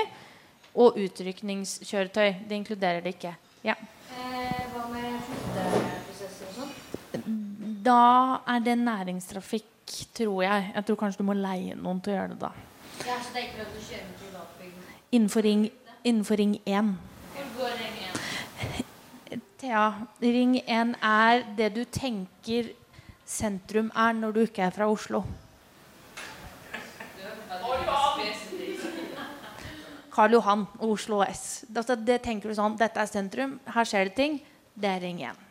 [0.76, 2.48] og utrykningskjøretøy.
[2.50, 3.36] Det inkluderer det ikke.
[3.66, 3.76] Ja.
[4.14, 6.74] Eh, hva med flytteprosesser og sånn?
[7.84, 10.72] Da er det næringstrafikk, tror jeg.
[10.76, 12.52] Jeg tror kanskje du må leie noen til å gjøre det da.
[13.04, 14.86] Ja, så det er ikke lov til å kjøre med privatbygg?
[15.14, 15.66] Innenfor ring,
[16.04, 16.94] innenfor ring 1.
[17.34, 18.20] Hvor går Ring 1?
[19.64, 19.84] Thea,
[20.20, 22.74] ring 1 er det du tenker
[23.26, 25.24] sentrum er når du ikke er fra Oslo.
[30.14, 31.64] Karl Johan og Oslo S.
[31.74, 34.38] Altså, det tenker du sånn, Dette er sentrum, her skjer det ting.
[34.74, 35.42] Det er ring 1.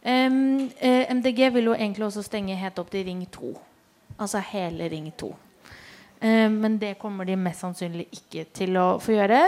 [0.00, 3.52] Um, eh, MDG vil jo egentlig også stenge helt opp til ring 2.
[4.20, 5.28] Altså hele ring 2.
[6.20, 9.40] Um, men det kommer de mest sannsynlig ikke til å få gjøre.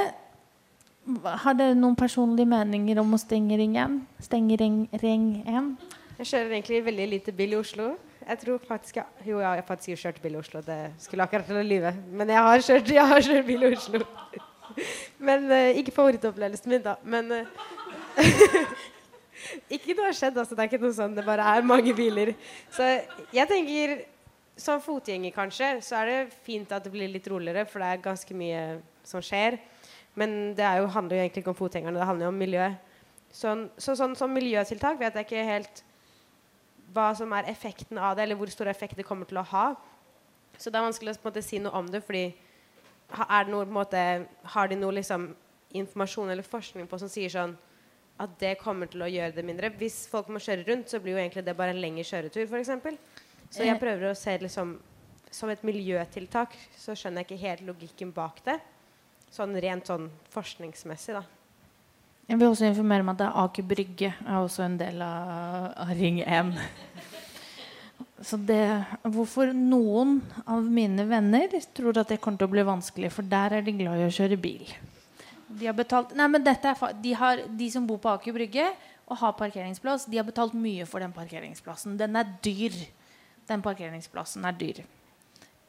[1.45, 3.99] Har dere noen personlige meninger om å stenge ring 1?
[4.29, 5.73] Stenge ring, ring 1?
[6.21, 7.92] Jeg kjører egentlig veldig lite bil i Oslo.
[8.28, 10.62] Jeg tror faktisk jeg, Jo, jeg har faktisk kjørt bil i Oslo.
[10.66, 11.92] Det skulle akkurat til å lyve.
[12.11, 14.02] Men jeg har kjørt, jeg har kjørt bil i Oslo.
[15.28, 16.96] Men uh, ikke favorittopplevelsen min, da.
[17.04, 17.44] Men uh,
[19.74, 20.54] Ikke noe har skjedd, altså.
[20.54, 21.16] Det er ikke noe sånn.
[21.16, 22.35] Det bare er mange biler.
[22.72, 22.87] Så
[23.35, 24.00] jeg tenker
[24.62, 28.04] som fotgjenger, kanskje, så er det fint at det blir litt roligere, for det er
[28.04, 28.62] ganske mye
[29.08, 29.56] som skjer.
[30.18, 32.90] Men det jo, handler jo egentlig ikke om fotgjengerne, det handler jo om miljøet.
[33.32, 35.80] Sånn, så sånn som miljøtiltak vet jeg ikke helt
[36.92, 39.66] hva som er effekten av det, eller hvor stor effekt det kommer til å ha.
[40.59, 42.26] Så det er vanskelig å måte, si noe om det, fordi
[43.12, 44.00] er det noe, måte,
[44.55, 45.31] har de noe liksom,
[45.76, 47.55] informasjon eller forskning på som sier sånn
[48.20, 49.72] at det kommer til å gjøre det mindre?
[49.81, 52.72] Hvis folk må kjøre rundt, så blir jo egentlig det bare en lengre kjøretur, f.eks.
[53.52, 54.76] Så jeg prøver å se liksom,
[55.33, 56.55] som et miljøtiltak.
[56.78, 58.59] Så skjønner jeg ikke helt logikken bak det.
[59.33, 61.24] Sånn rent sånn forskningsmessig, da.
[62.28, 66.20] Jeg vil også informere om at er Aker Brygge er også en del av, Ring
[66.22, 66.52] 1.
[68.22, 68.62] Så det,
[69.02, 73.58] hvorfor noen av mine venner tror at det kommer til å bli vanskelig, for der
[73.58, 74.70] er de glad i å kjøre bil.
[75.52, 78.70] De har betalt Nei, men dette er de, har, de som bor på Aker Brygge
[79.11, 81.98] og har parkeringsplass, de har betalt mye for den parkeringsplassen.
[82.00, 82.78] Den er dyr.
[83.50, 84.85] Den parkeringsplassen er dyr.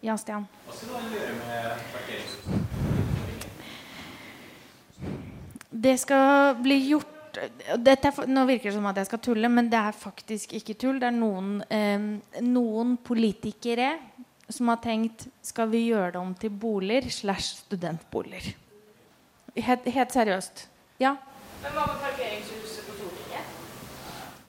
[0.05, 0.45] Ja, Stian?
[0.67, 2.62] Hva skal man gjøre med parkeringshus?
[5.73, 7.09] Det skal bli gjort
[7.81, 10.75] dette er, Nå virker det som at jeg skal tulle, men det er faktisk ikke
[10.77, 10.99] tull.
[11.01, 13.95] Det er noen, eh, noen politikere
[14.49, 18.53] som har tenkt Skal vi gjøre det om til boliger slash studentboliger?
[19.55, 20.67] Helt, helt seriøst.
[21.01, 21.15] Ja.
[21.63, 23.45] Men hva med parkeringshuset på Stortinget?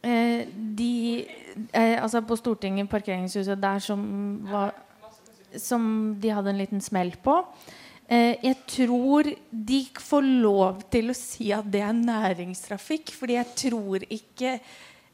[0.05, 1.27] Eh, de
[1.73, 4.03] eh, Altså på Stortinget, parkeringshuset der som
[4.51, 4.75] var
[5.57, 7.39] Som de hadde en liten smell på.
[8.07, 13.55] Eh, jeg tror de får lov til å si at det er næringstrafikk, fordi jeg
[13.65, 14.59] tror ikke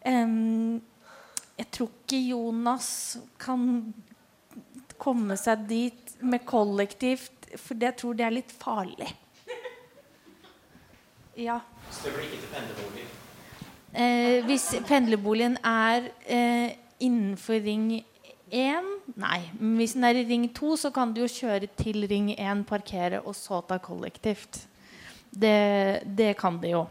[0.00, 3.92] Jeg tror ikke Jonas kan
[4.96, 9.10] komme seg dit med kollektivt, for jeg tror det er litt farlig.
[11.36, 11.60] Ja.
[11.90, 13.04] Så det blir ikke til pendlerbolig.
[13.90, 17.86] Eh, hvis pendlerboligen er eh, innenfor ring
[18.50, 19.40] 1 Nei.
[19.58, 22.64] Men hvis den er i ring 2, så kan du jo kjøre til ring 1,
[22.68, 24.64] parkere og så ta kollektivt.
[25.30, 26.84] Det, det kan de jo.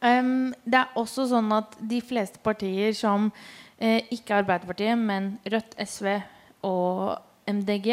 [0.00, 3.30] Um, det er også sånn at de fleste partier som
[3.80, 6.18] eh, ikke Arbeiderpartiet, men Rødt, SV
[6.68, 7.16] og
[7.48, 7.88] MDG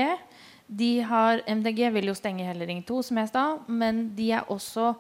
[0.68, 4.50] de har, MDG vil jo stenge hele ring 2, som jeg sa, men de er
[4.52, 4.94] også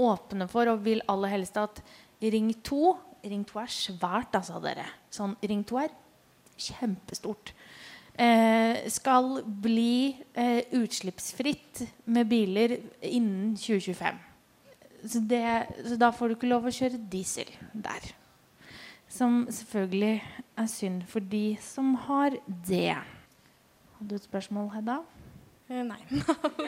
[0.00, 1.82] åpne for og vil aller helst at
[2.20, 4.86] ring 2 Ring 2 er svært, altså, dere.
[5.12, 5.90] Sånn, ring 2 er
[6.56, 7.52] kjempestort.
[8.14, 14.18] Eh, skal bli eh, utslippsfritt med biler innen 2025.
[15.04, 18.10] Så, det, så da får du ikke lov å kjøre diesel der.
[19.10, 20.18] Som selvfølgelig
[20.60, 22.98] er synd for de som har det.
[23.96, 24.98] Hadde du et spørsmål, Hedda?
[25.70, 26.02] Eh, Nei.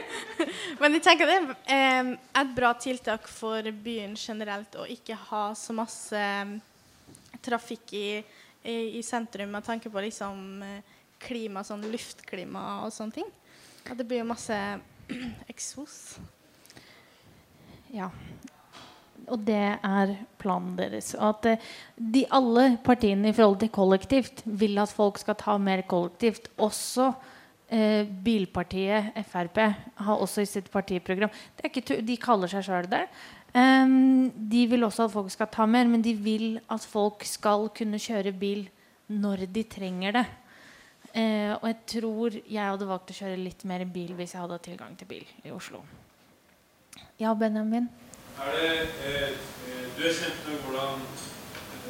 [0.80, 1.36] Men jeg tenker det
[1.74, 6.24] er et bra tiltak for byen generelt å ikke ha så masse
[7.42, 8.08] trafikk i,
[8.62, 10.62] i, i sentrum med tanke på liksom
[11.22, 13.28] klima, sånn luftklima og sånne ting.
[13.86, 14.58] At det blir jo masse
[15.52, 15.98] eksos.
[17.92, 18.08] Ja.
[19.28, 21.12] og det er planen deres.
[21.18, 21.66] Og at eh,
[21.96, 26.48] de alle partiene i forhold til kollektivt vil at folk skal ta mer kollektivt.
[26.56, 27.10] Også
[27.68, 33.06] eh, bilpartiet Frp har også i sitt partiprogram De kaller seg sjøl det.
[33.52, 37.68] Um, de vil også at folk skal ta mer, men de vil at folk skal
[37.76, 38.64] kunne kjøre bil
[39.12, 40.24] når de trenger det.
[41.14, 44.56] Eh, og jeg tror jeg hadde valgt å kjøre litt mer bil hvis jeg hadde
[44.64, 45.82] tilgang til bil i Oslo.
[47.20, 47.90] Ja, Benjamin?
[48.40, 49.36] Er det eh, eh,
[49.96, 51.04] Du er kjent med hvordan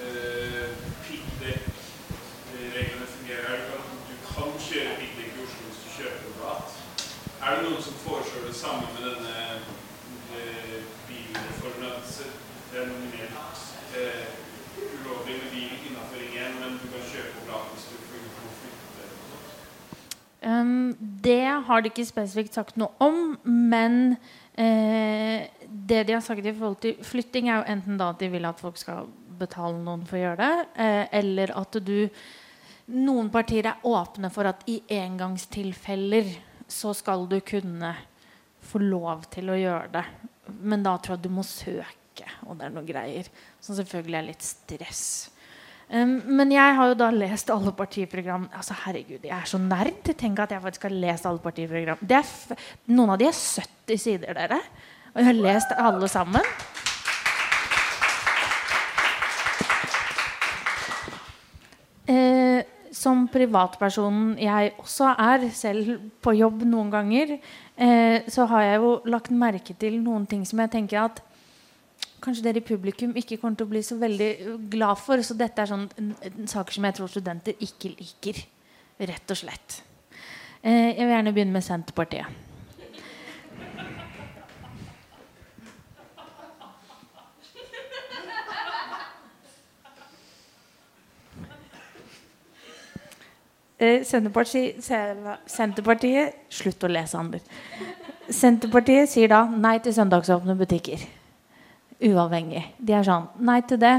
[0.03, 0.75] eh,
[1.07, 3.47] piggdekkreglene fungerer.
[3.47, 6.67] Er det kan, du kan kjøre piggdekk i Oslo hvis du kjøper privat.
[7.43, 9.37] Er det noen som foreslår det samme med denne
[10.35, 11.95] eh, bilreformen?
[12.01, 12.35] At se-
[12.73, 13.35] det er nominelt
[13.99, 14.27] eh,
[14.99, 18.31] ulovlig med bil innenfor Ring 1, men du kan kjøpe privat hvis du får må
[18.61, 19.51] flytte og sånt?
[20.43, 24.17] Um, det har de ikke spesifikt sagt noe om, men
[24.59, 28.31] eh, det de har sagt i forhold til flytting, er jo enten da at de
[28.33, 29.07] vil at folk skal
[29.39, 31.99] betale noen for å gjøre det, eh, eller at du
[32.93, 36.27] Noen partier er åpne for at i engangstilfeller
[36.69, 37.93] så skal du kunne
[38.67, 40.03] få lov til å gjøre det.
[40.67, 43.31] Men da tror jeg du må søke, og det er noe greier.
[43.63, 45.05] Som selvfølgelig er litt stress.
[45.93, 48.47] Men jeg har jo da lest alle partiprogram.
[48.57, 50.09] Altså herregud, Jeg er så nerd.
[50.17, 52.01] Tenk at jeg faktisk har lest alle partiprogram.
[52.89, 54.61] Noen av de er 70 sider, dere.
[55.13, 56.47] Og jeg har lest alle sammen.
[62.09, 62.63] Eh,
[62.93, 65.93] som privatpersonen jeg også er, selv
[66.25, 67.37] på jobb noen ganger,
[67.77, 71.23] eh, så har jeg jo lagt merke til noen ting som jeg tenker at
[72.23, 74.31] kanskje dere i publikum ikke kommer til å bli så veldig
[74.73, 75.23] glad for.
[75.27, 75.89] Så dette er sånn
[76.51, 78.41] saker som jeg tror studenter ikke liker.
[79.03, 79.83] Rett og slett.
[80.63, 82.27] Eh, jeg vil gjerne begynne med Senterpartiet.
[93.83, 94.79] Eh, Senterpartiet,
[95.51, 97.41] Senterpartiet Slutt å lese, Ander.
[98.31, 101.03] Senterpartiet sier da nei til søndagsåpne butikker.
[102.03, 102.65] Uavhengig.
[102.83, 103.95] De er sånn Nei til det.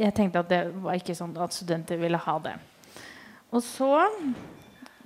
[0.00, 2.56] Jeg tenkte at det var ikke sånn at studenter ville ha det.
[3.54, 3.92] Og så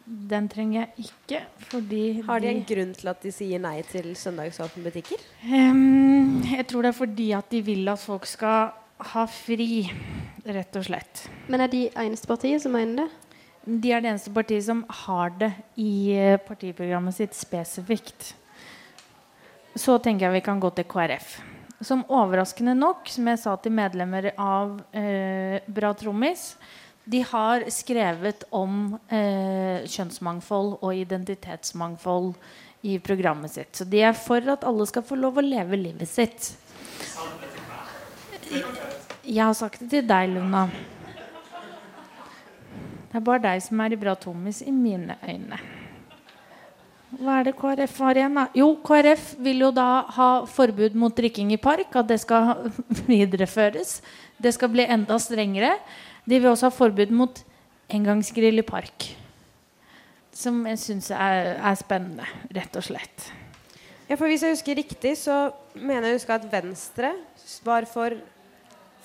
[0.08, 4.14] Den trenger jeg ikke, fordi Har de en grunn til at de sier nei til
[4.16, 5.20] søndagsåpne butikker?
[5.44, 8.72] Um, Jeg tror det er fordi at de vil at folk skal
[9.12, 9.84] ha fri,
[10.48, 11.28] rett og slett.
[11.46, 13.08] Men er de eneste partiet som mener det?
[13.68, 18.32] De er det eneste partiet som har det i eh, partiprogrammet sitt spesifikt.
[19.76, 21.36] Så tenker jeg vi kan gå til KrF.
[21.80, 26.56] Som overraskende nok, som jeg sa til medlemmer av eh, Bra Trommis,
[27.08, 32.34] de har skrevet om eh, kjønnsmangfold og identitetsmangfold
[32.82, 33.78] i programmet sitt.
[33.78, 36.50] Så de er for at alle skal få lov å leve livet sitt.
[39.22, 40.66] Jeg har sagt det til deg, Luna.
[43.08, 45.77] Det er bare deg som er i bra trommis i mine øyne.
[47.08, 48.44] Hva er det KrF har igjen, da?
[48.56, 51.94] Jo, KrF vil jo da ha forbud mot drikking i park.
[51.96, 52.68] At det skal
[53.08, 53.98] videreføres.
[54.36, 55.78] Det skal bli enda strengere.
[56.28, 57.40] De vil også ha forbud mot
[57.88, 59.08] engangsgrill i park.
[60.36, 63.30] Som jeg syns er, er spennende, rett og slett.
[64.08, 67.14] Ja, for Hvis jeg husker riktig, så mener jeg å huske at Venstre
[67.64, 68.20] var for,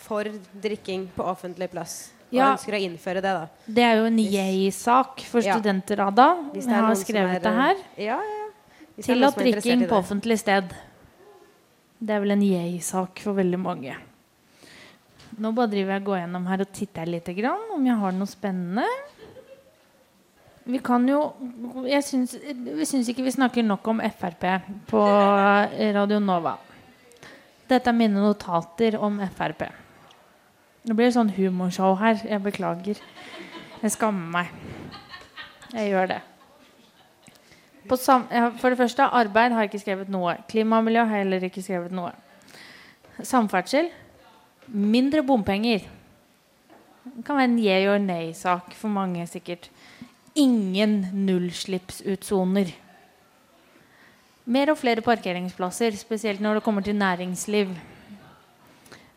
[0.04, 0.28] for
[0.64, 2.12] drikking på offentlig plass.
[2.34, 2.54] Og Ja.
[2.56, 3.48] ønsker å innføre det, da.
[3.70, 5.54] Det er jo en yay-sak for Ja.
[5.60, 6.50] studenter, Ada.
[6.56, 7.76] Jeg har skrevet er, det her.
[7.98, 8.48] Ja, ja,
[9.02, 10.74] Tillatt drikking på offentlig sted.
[12.02, 13.96] Det er vel en yay-sak for veldig mange.
[15.40, 18.12] Nå bare driver jeg og går gjennom her og titter litt grann, om jeg har
[18.12, 18.86] noe spennende.
[20.66, 21.34] Vi kan jo
[21.86, 25.02] Jeg syns ikke vi snakker nok om Frp på
[25.94, 26.58] Radio Nova.
[27.68, 29.70] Dette er mine notater om Frp.
[30.84, 32.20] Nå blir det sånn humorshow her.
[32.28, 33.02] Jeg beklager.
[33.82, 34.54] Jeg skammer meg.
[35.74, 36.22] Jeg gjør det.
[37.90, 40.38] For det første, arbeid har jeg ikke skrevet noe.
[40.52, 42.14] Klima og miljø har jeg heller ikke skrevet noe.
[43.24, 43.92] Samferdsel
[44.68, 45.84] mindre bompenger.
[47.04, 49.70] Det kan være en yeah or nay-sak for mange, sikkert.
[50.36, 52.72] Ingen nullslippsutsoner.
[54.46, 57.76] Mer og flere parkeringsplasser, spesielt når det kommer til næringsliv.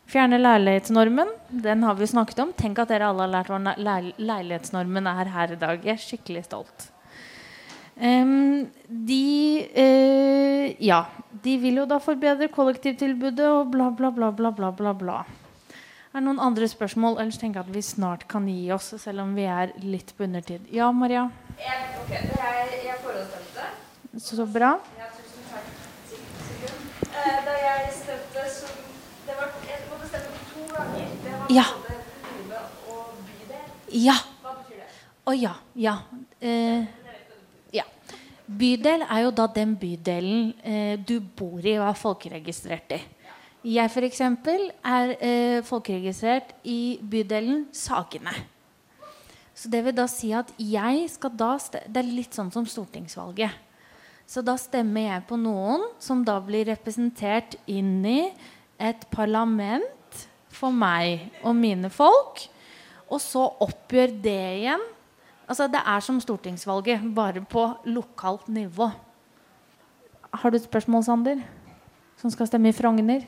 [0.07, 1.31] Fjerne leilighetsnormen.
[1.49, 2.53] Den har vi snakket om.
[2.55, 5.83] Tenk at dere alle har lært hva leil- leilighetsnormen er her i dag.
[5.83, 6.87] Jeg er skikkelig stolt.
[7.97, 11.05] Um, de uh, Ja.
[11.43, 15.17] De vil jo da forbedre kollektivtilbudet og bla, bla, bla, bla, bla, bla, bla.
[16.13, 17.19] Er det noen andre spørsmål?
[17.21, 20.23] Ellers tenker jeg at vi snart kan gi oss, selv om vi er litt på
[20.25, 20.61] undertid.
[20.73, 21.27] Ja, Maria?
[21.59, 23.67] Jeg, ok, jeg, jeg forhåndsstemte.
[24.23, 24.71] Så bra.
[24.97, 25.67] Ja, tusen takk.
[27.11, 28.65] Eh, Da jeg stemte, så
[29.27, 31.07] Det var, jeg måtte stemme på to ganger.
[31.21, 31.63] Det var Ja.
[33.93, 34.15] Ja.
[35.27, 35.53] Å ja.
[35.79, 35.93] Ja.
[36.43, 36.83] Eh,
[37.71, 37.85] ja.
[38.47, 42.99] Bydel er jo da den bydelen eh, du bor i og er folkeregistrert i.
[43.67, 44.21] Jeg f.eks.
[44.21, 48.35] er eh, folkeregistrert i bydelen Sagene.
[49.57, 51.55] Så det vil da si at jeg skal da
[51.87, 53.55] Det er litt sånn som stortingsvalget.
[54.27, 58.21] Så da stemmer jeg på noen som da blir representert inn i
[58.77, 59.96] et parlament
[60.57, 62.43] for meg og mine folk.
[63.07, 64.83] Og så oppgjør det igjen.
[65.47, 68.89] Altså Det er som stortingsvalget, bare på lokalt nivå.
[70.33, 71.39] Har du et spørsmål, Sander?
[72.17, 73.21] Som skal stemme i Frogner?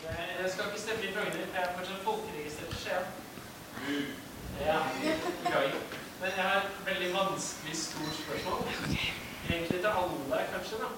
[0.00, 1.44] Jeg skal ikke stemme i Frogner.
[1.54, 3.04] Jeg er fortsatt folkeregistrert Skien.
[4.60, 4.78] Ja.
[6.20, 8.58] Men jeg har et veldig vanskelig, stort spørsmål.
[9.50, 10.76] Egentlig til alle, kanskje.
[10.80, 10.88] da.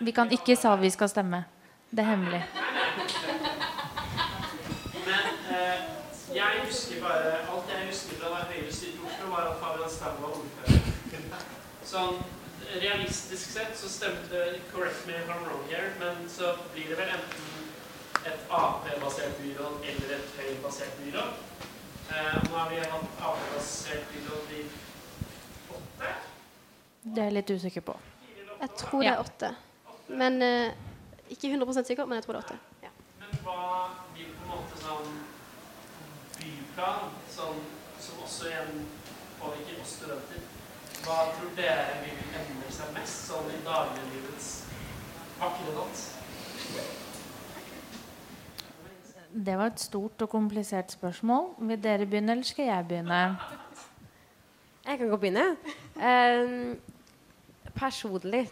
[0.00, 1.44] Vi kan ikke sa vi skal stemme.
[1.90, 2.42] Det er hemmelig.
[5.06, 5.80] Men eh,
[6.36, 10.18] jeg husker bare Alt jeg husker fra da Høyre styrte Oslo, var at Fabian Stang
[10.22, 11.44] var ordfører.
[11.86, 12.18] Sånn
[12.82, 17.12] realistisk sett så stemte Correct me if I'm wrong here, men så blir det vel
[17.14, 17.52] enten
[18.26, 21.36] et Ap-basert byråd eller et Høyre-basert byråd.
[22.10, 24.64] Eh, nå har vi hatt Ap-basert byråd i
[25.76, 26.10] åtte.
[27.06, 27.94] Det er jeg litt usikker på.
[28.60, 29.52] Jeg tror det er åtte.
[30.08, 30.74] Men eh,
[31.30, 32.58] ikke 100% sikker, men jeg tror det er åtte.
[32.82, 32.92] Ja.
[33.22, 33.62] Men hva
[34.16, 35.16] vil på en måte sånn
[36.76, 37.54] byplan, som,
[38.00, 38.84] som også igjen
[39.40, 40.42] påvirker oss studenter?
[41.04, 44.50] Hva tror dere vil endre seg mest sånn i dagliglivets
[45.38, 46.02] vakre dans?
[49.46, 51.54] Det var et stort og komplisert spørsmål.
[51.70, 53.22] Vil dere begynne, eller skal jeg begynne?
[54.86, 55.46] Jeg kan godt begynne.
[55.96, 58.44] Eh, personlig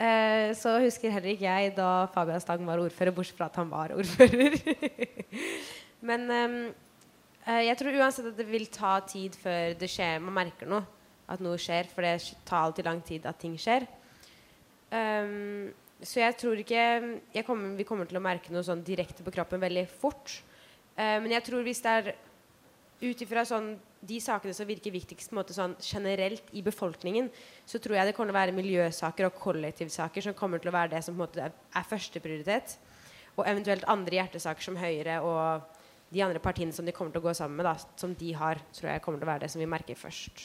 [0.00, 3.70] eh, så husker heller ikke jeg da Fabian Stang var ordfører, bortsett fra at han
[3.72, 4.60] var ordfører.
[6.08, 6.58] Men eh,
[7.46, 10.82] jeg tror uansett at det vil ta tid før det skjer, man merker noe.
[11.30, 13.86] At noe skjer, for det tar alltid lang tid at ting skjer.
[14.90, 15.72] Um,
[16.04, 16.82] så jeg tror ikke
[17.32, 20.34] jeg kommer, vi kommer til å merke noe sånn direkte på kroppen veldig fort.
[20.96, 22.10] Eh, men jeg tror hvis det er
[23.00, 23.74] ut ifra sånn,
[24.06, 27.30] de sakene som virker viktigst måte sånn generelt i befolkningen,
[27.68, 30.76] så tror jeg det kommer til å være miljøsaker og kollektivsaker som kommer til å
[30.76, 32.76] være det som på en måte er førsteprioritet.
[33.36, 35.75] Og eventuelt andre hjertesaker som Høyre og
[36.12, 38.60] de andre partiene som de kommer til å gå sammen med, da, som de har,
[38.76, 40.44] tror jeg kommer til å være det som vi merker først.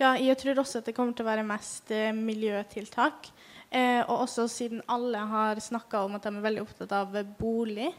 [0.00, 3.28] Ja, jeg tror også at det kommer til å være mest eh, miljøtiltak.
[3.70, 7.90] Eh, og også siden alle har snakka om at de er veldig opptatt av bolig,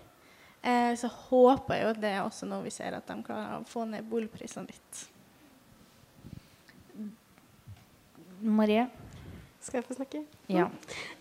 [0.64, 3.60] eh, så håper jeg jo at det er også noe vi ser at de klarer
[3.60, 5.06] å få ned boligprisene litt.
[8.42, 8.88] Marie?
[9.62, 10.24] Skal jeg få snakke?
[10.50, 10.66] Ja.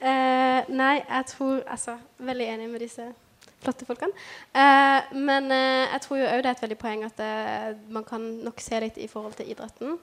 [0.01, 3.11] Eh, nei, jeg tror Altså, veldig enig med disse
[3.61, 4.17] flotte folkene.
[4.55, 8.07] Eh, men eh, jeg tror jo òg det er et veldig poeng at eh, man
[8.09, 9.99] kan nok se litt i forhold til idretten.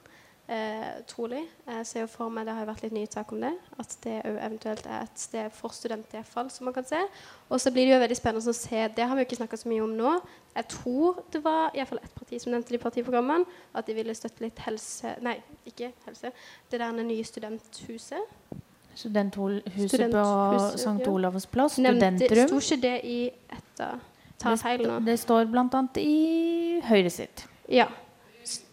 [0.49, 1.41] Eh, trolig.
[1.67, 3.51] Jeg ser jo for meg, Det har jo vært litt nye tak om det.
[3.79, 7.01] At det òg eventuelt er et sted for studenter iallfall, som man kan se.
[7.49, 9.57] Og så blir det jo veldig spennende å se Det har vi jo ikke snakka
[9.59, 10.13] så mye om nå.
[10.55, 13.45] Jeg tror det var i hvert fall ett parti som nevnte det i partiprogrammet,
[13.75, 15.35] at de ville støtte litt helse Nei,
[15.65, 16.31] ikke helse.
[16.71, 18.23] Det der nye studenthuset.
[18.97, 20.25] Studenthuset på
[20.73, 21.07] St.
[21.11, 21.77] Olavs plass.
[21.77, 22.47] Studentrum.
[22.49, 23.99] Sto ikke det i etter
[24.41, 24.99] jeg feil nå?
[25.05, 25.83] Det, står bl.a.
[26.01, 27.45] i Høyre sitt.
[27.69, 27.87] Ja.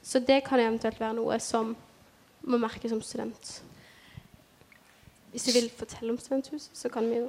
[0.04, 1.74] Så det kan eventuelt være noe som
[2.44, 3.54] må merkes som student.
[5.32, 7.28] Hvis du vil fortelle om studenthuset, så kan vi jo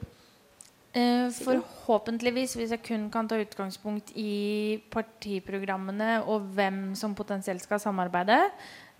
[0.96, 7.82] Eh, forhåpentligvis, hvis jeg kun kan ta utgangspunkt i partiprogrammene og hvem som potensielt skal
[7.84, 8.38] samarbeide,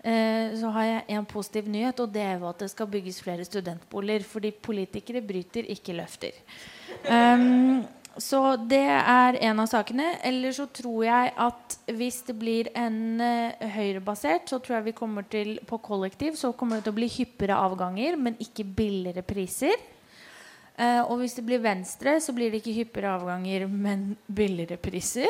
[0.06, 3.44] så har jeg en positiv nyhet, og det er jo at det skal bygges flere
[3.44, 4.22] studentboliger.
[4.28, 6.36] Fordi politikere bryter, ikke løfter.
[7.10, 7.82] Um,
[8.16, 10.14] så det er en av sakene.
[10.24, 14.96] Eller så tror jeg at hvis det blir en uh, høyrebasert, så tror jeg vi
[14.96, 19.24] kommer til på kollektiv så kommer det til å bli hyppigere avganger, men ikke billigere
[19.26, 19.74] priser.
[20.76, 25.28] Uh, og hvis det blir venstre, så blir det ikke hyppigere avganger, men billigere priser.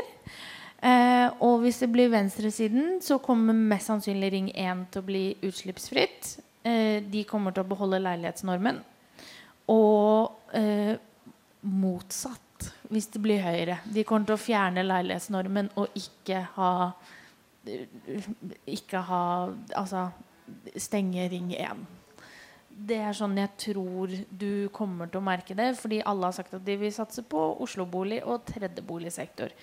[0.87, 5.24] Eh, og hvis det blir venstresiden, så kommer mest sannsynlig Ring 1 til å bli
[5.47, 6.37] utslippsfritt.
[6.66, 8.78] Eh, de kommer til å beholde leilighetsnormen.
[9.72, 10.95] Og eh,
[11.66, 12.43] motsatt
[12.91, 13.80] hvis det blir Høyre.
[13.93, 16.72] De kommer til å fjerne leilighetsnormen og ikke ha
[18.70, 19.22] Ikke ha
[19.74, 20.07] Altså
[20.78, 21.80] stenge Ring 1.
[22.87, 26.55] Det er sånn jeg tror du kommer til å merke det, fordi alle har sagt
[26.55, 29.55] at de vil satse på Oslo-bolig og tredjeboligsektor.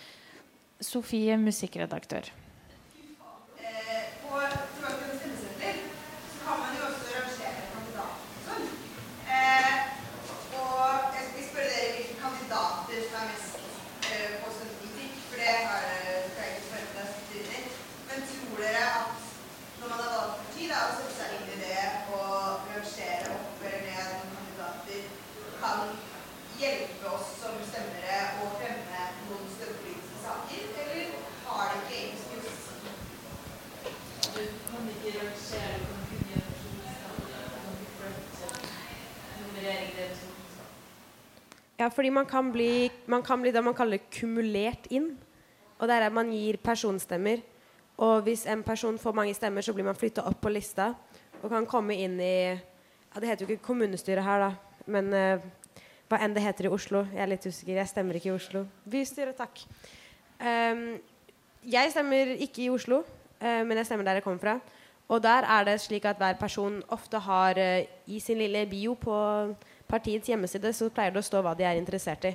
[0.83, 2.23] Sofie, musikkredaktør.
[3.59, 4.39] Eh, på
[4.75, 5.75] Trollheimen stemmesenter
[6.33, 8.65] så kan man jo også rangere kandidater og sånn.
[9.37, 9.73] Eh,
[10.59, 12.83] og jeg skal spørre dere hvilke kandidater
[35.03, 36.13] ikke Rødt ser det kan kunne
[37.93, 38.13] gjøre
[39.39, 40.31] nummerering det som
[41.83, 45.17] Ja, fordi man kan bli, man kan bli det man kaller kumulert inn.
[45.79, 47.41] Og det er at man gir personstemmer.
[47.99, 50.93] Og hvis en person får mange stemmer, så blir man flytta opp på lista
[51.41, 55.43] og kan komme inn i ja, Det heter jo ikke kommunestyret her, da, men eh,
[56.09, 57.03] hva enn det heter i Oslo.
[57.11, 57.75] Jeg er litt usikker.
[57.75, 58.63] Jeg stemmer ikke i Oslo.
[58.89, 59.65] Bystyret, takk.
[60.39, 60.87] Um,
[61.67, 63.03] jeg stemmer ikke i Oslo,
[63.43, 64.55] uh, men jeg stemmer der jeg kommer fra.
[65.11, 68.95] Og der er det slik at hver person ofte har uh, i sin lille bio
[68.97, 69.19] på
[69.89, 72.33] partiets hjemmeside så pleier det å stå hva de er interessert i.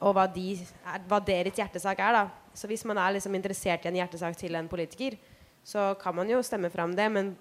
[0.00, 2.16] Og hva, de er, hva deres hjertesak er.
[2.16, 2.54] da.
[2.56, 5.18] Så hvis man er liksom interessert i en hjertesak til en politiker,
[5.64, 7.08] så kan man jo stemme fram det.
[7.12, 7.34] Men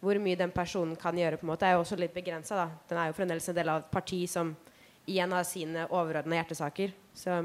[0.00, 2.64] hvor mye den personen kan gjøre, på en måte er jo også litt begrensa.
[2.88, 4.54] Den er jo fremdeles en del av et parti som
[5.06, 6.94] igjen har sine overordna hjertesaker.
[7.14, 7.38] Så.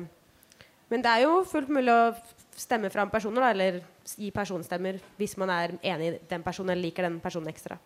[0.87, 2.15] Men det er jo fullt mulig å
[2.57, 3.81] stemme fram personer, da, eller
[4.17, 7.77] gi personstemmer hvis man er enig i den personen eller liker den personen ekstra.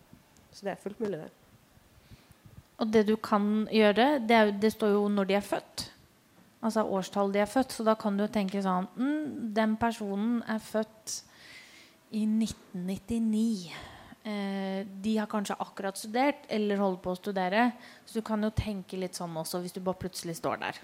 [0.52, 1.41] Så det er fullt mulig, det.
[2.82, 5.86] Og det du kan gjøre, det, er, det står jo når de er født.
[6.62, 7.74] Altså årstallet de er født.
[7.74, 9.24] Så da kan du tenke sånn mm,
[9.54, 11.20] Den personen er født
[12.18, 13.72] i 1999.
[14.22, 17.68] Eh, de har kanskje akkurat studert eller holder på å studere.
[18.06, 20.82] Så du kan jo tenke litt sånn også hvis du bare plutselig står der.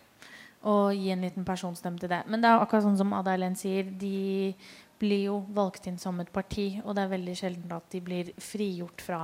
[0.69, 2.25] Og gi en liten personstemme til det.
[2.27, 3.87] Men det er akkurat sånn som Ada Helen sier.
[3.87, 4.55] De
[4.99, 8.33] blir jo valgt inn som et parti, og det er veldig sjelden at de blir
[8.43, 9.21] frigjort fra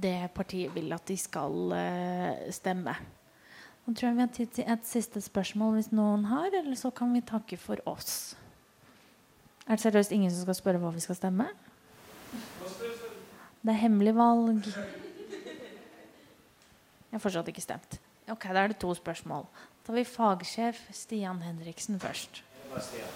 [0.00, 2.94] det partiet vil at de skal eh, stemme.
[3.86, 6.90] Nå tror jeg vi har tid til et siste spørsmål hvis noen har, eller så
[6.94, 8.34] kan vi takke for oss.
[9.66, 11.46] Er det seriøst ingen som skal spørre hva vi skal stemme?
[13.62, 14.66] Det er hemmelig valg.
[17.06, 17.98] Jeg har fortsatt ikke stemt.
[18.30, 19.46] Ok, Da er det to spørsmål.
[19.46, 22.42] Da tar vi fagsjef Stian Henriksen først.
[22.70, 23.10] Hva skal jeg,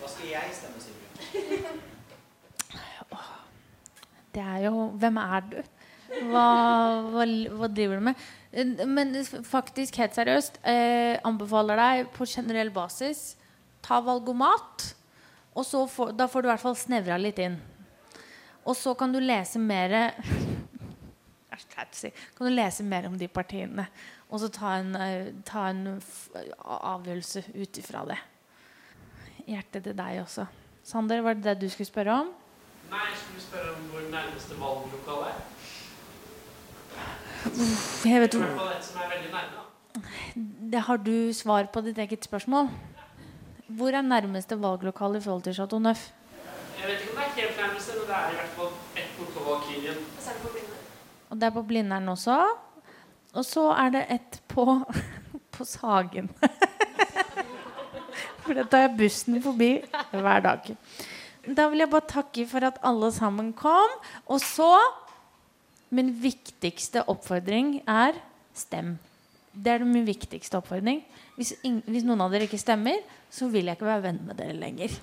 [0.00, 1.80] hva skal jeg stemme, Sigrid?
[4.34, 5.56] Det er jo Hvem er du?
[6.10, 6.46] Hva,
[7.12, 8.22] hva, hva driver du med?
[8.52, 9.14] Eh, Men
[9.46, 13.36] faktisk, helt seriøst, eh, anbefaler deg på generell basis
[13.82, 14.94] ta valgomat.
[15.54, 17.58] Og så får, da får du i hvert fall snevra litt inn.
[18.64, 19.96] Og så kan du lese mer.
[21.80, 23.86] Kan du lese mer om de partiene.
[24.30, 26.00] Og så ta en, eh, ta en
[26.60, 28.18] avgjørelse ut ifra det.
[29.48, 30.46] Hjertet til deg også.
[30.84, 32.30] Sander, var det det du skulle spørre om?
[32.90, 35.40] Nei, jeg skulle spørre om hvor nærmeste valglokale er.
[38.04, 38.26] Nærme.
[39.54, 39.60] da.
[40.72, 42.68] Det har du svar på ditt eget spørsmål.
[43.66, 46.10] Hvor er nærmeste valglokale i forhold til Chateau Neuf?
[46.80, 48.66] Jeg vet ikke om det er helt nærmeste, men det er i hvert fall
[48.96, 49.96] ett bort på Valkyrien.
[51.30, 52.44] Og det er på Blindern også.
[53.34, 54.80] Og så er det et på,
[55.54, 56.30] på Sagen.
[58.44, 59.70] For da tar jeg bussen forbi
[60.10, 60.76] hver dag.
[61.56, 63.90] Da vil jeg bare takke for at alle sammen kom.
[64.26, 64.72] Og så
[65.90, 68.18] Min viktigste oppfordring er
[68.54, 68.94] stem.
[69.50, 71.02] Det er min viktigste oppfordring.
[71.34, 74.54] Hvis, hvis noen av dere ikke stemmer, så vil jeg ikke være venn med dere
[74.54, 74.94] lenger.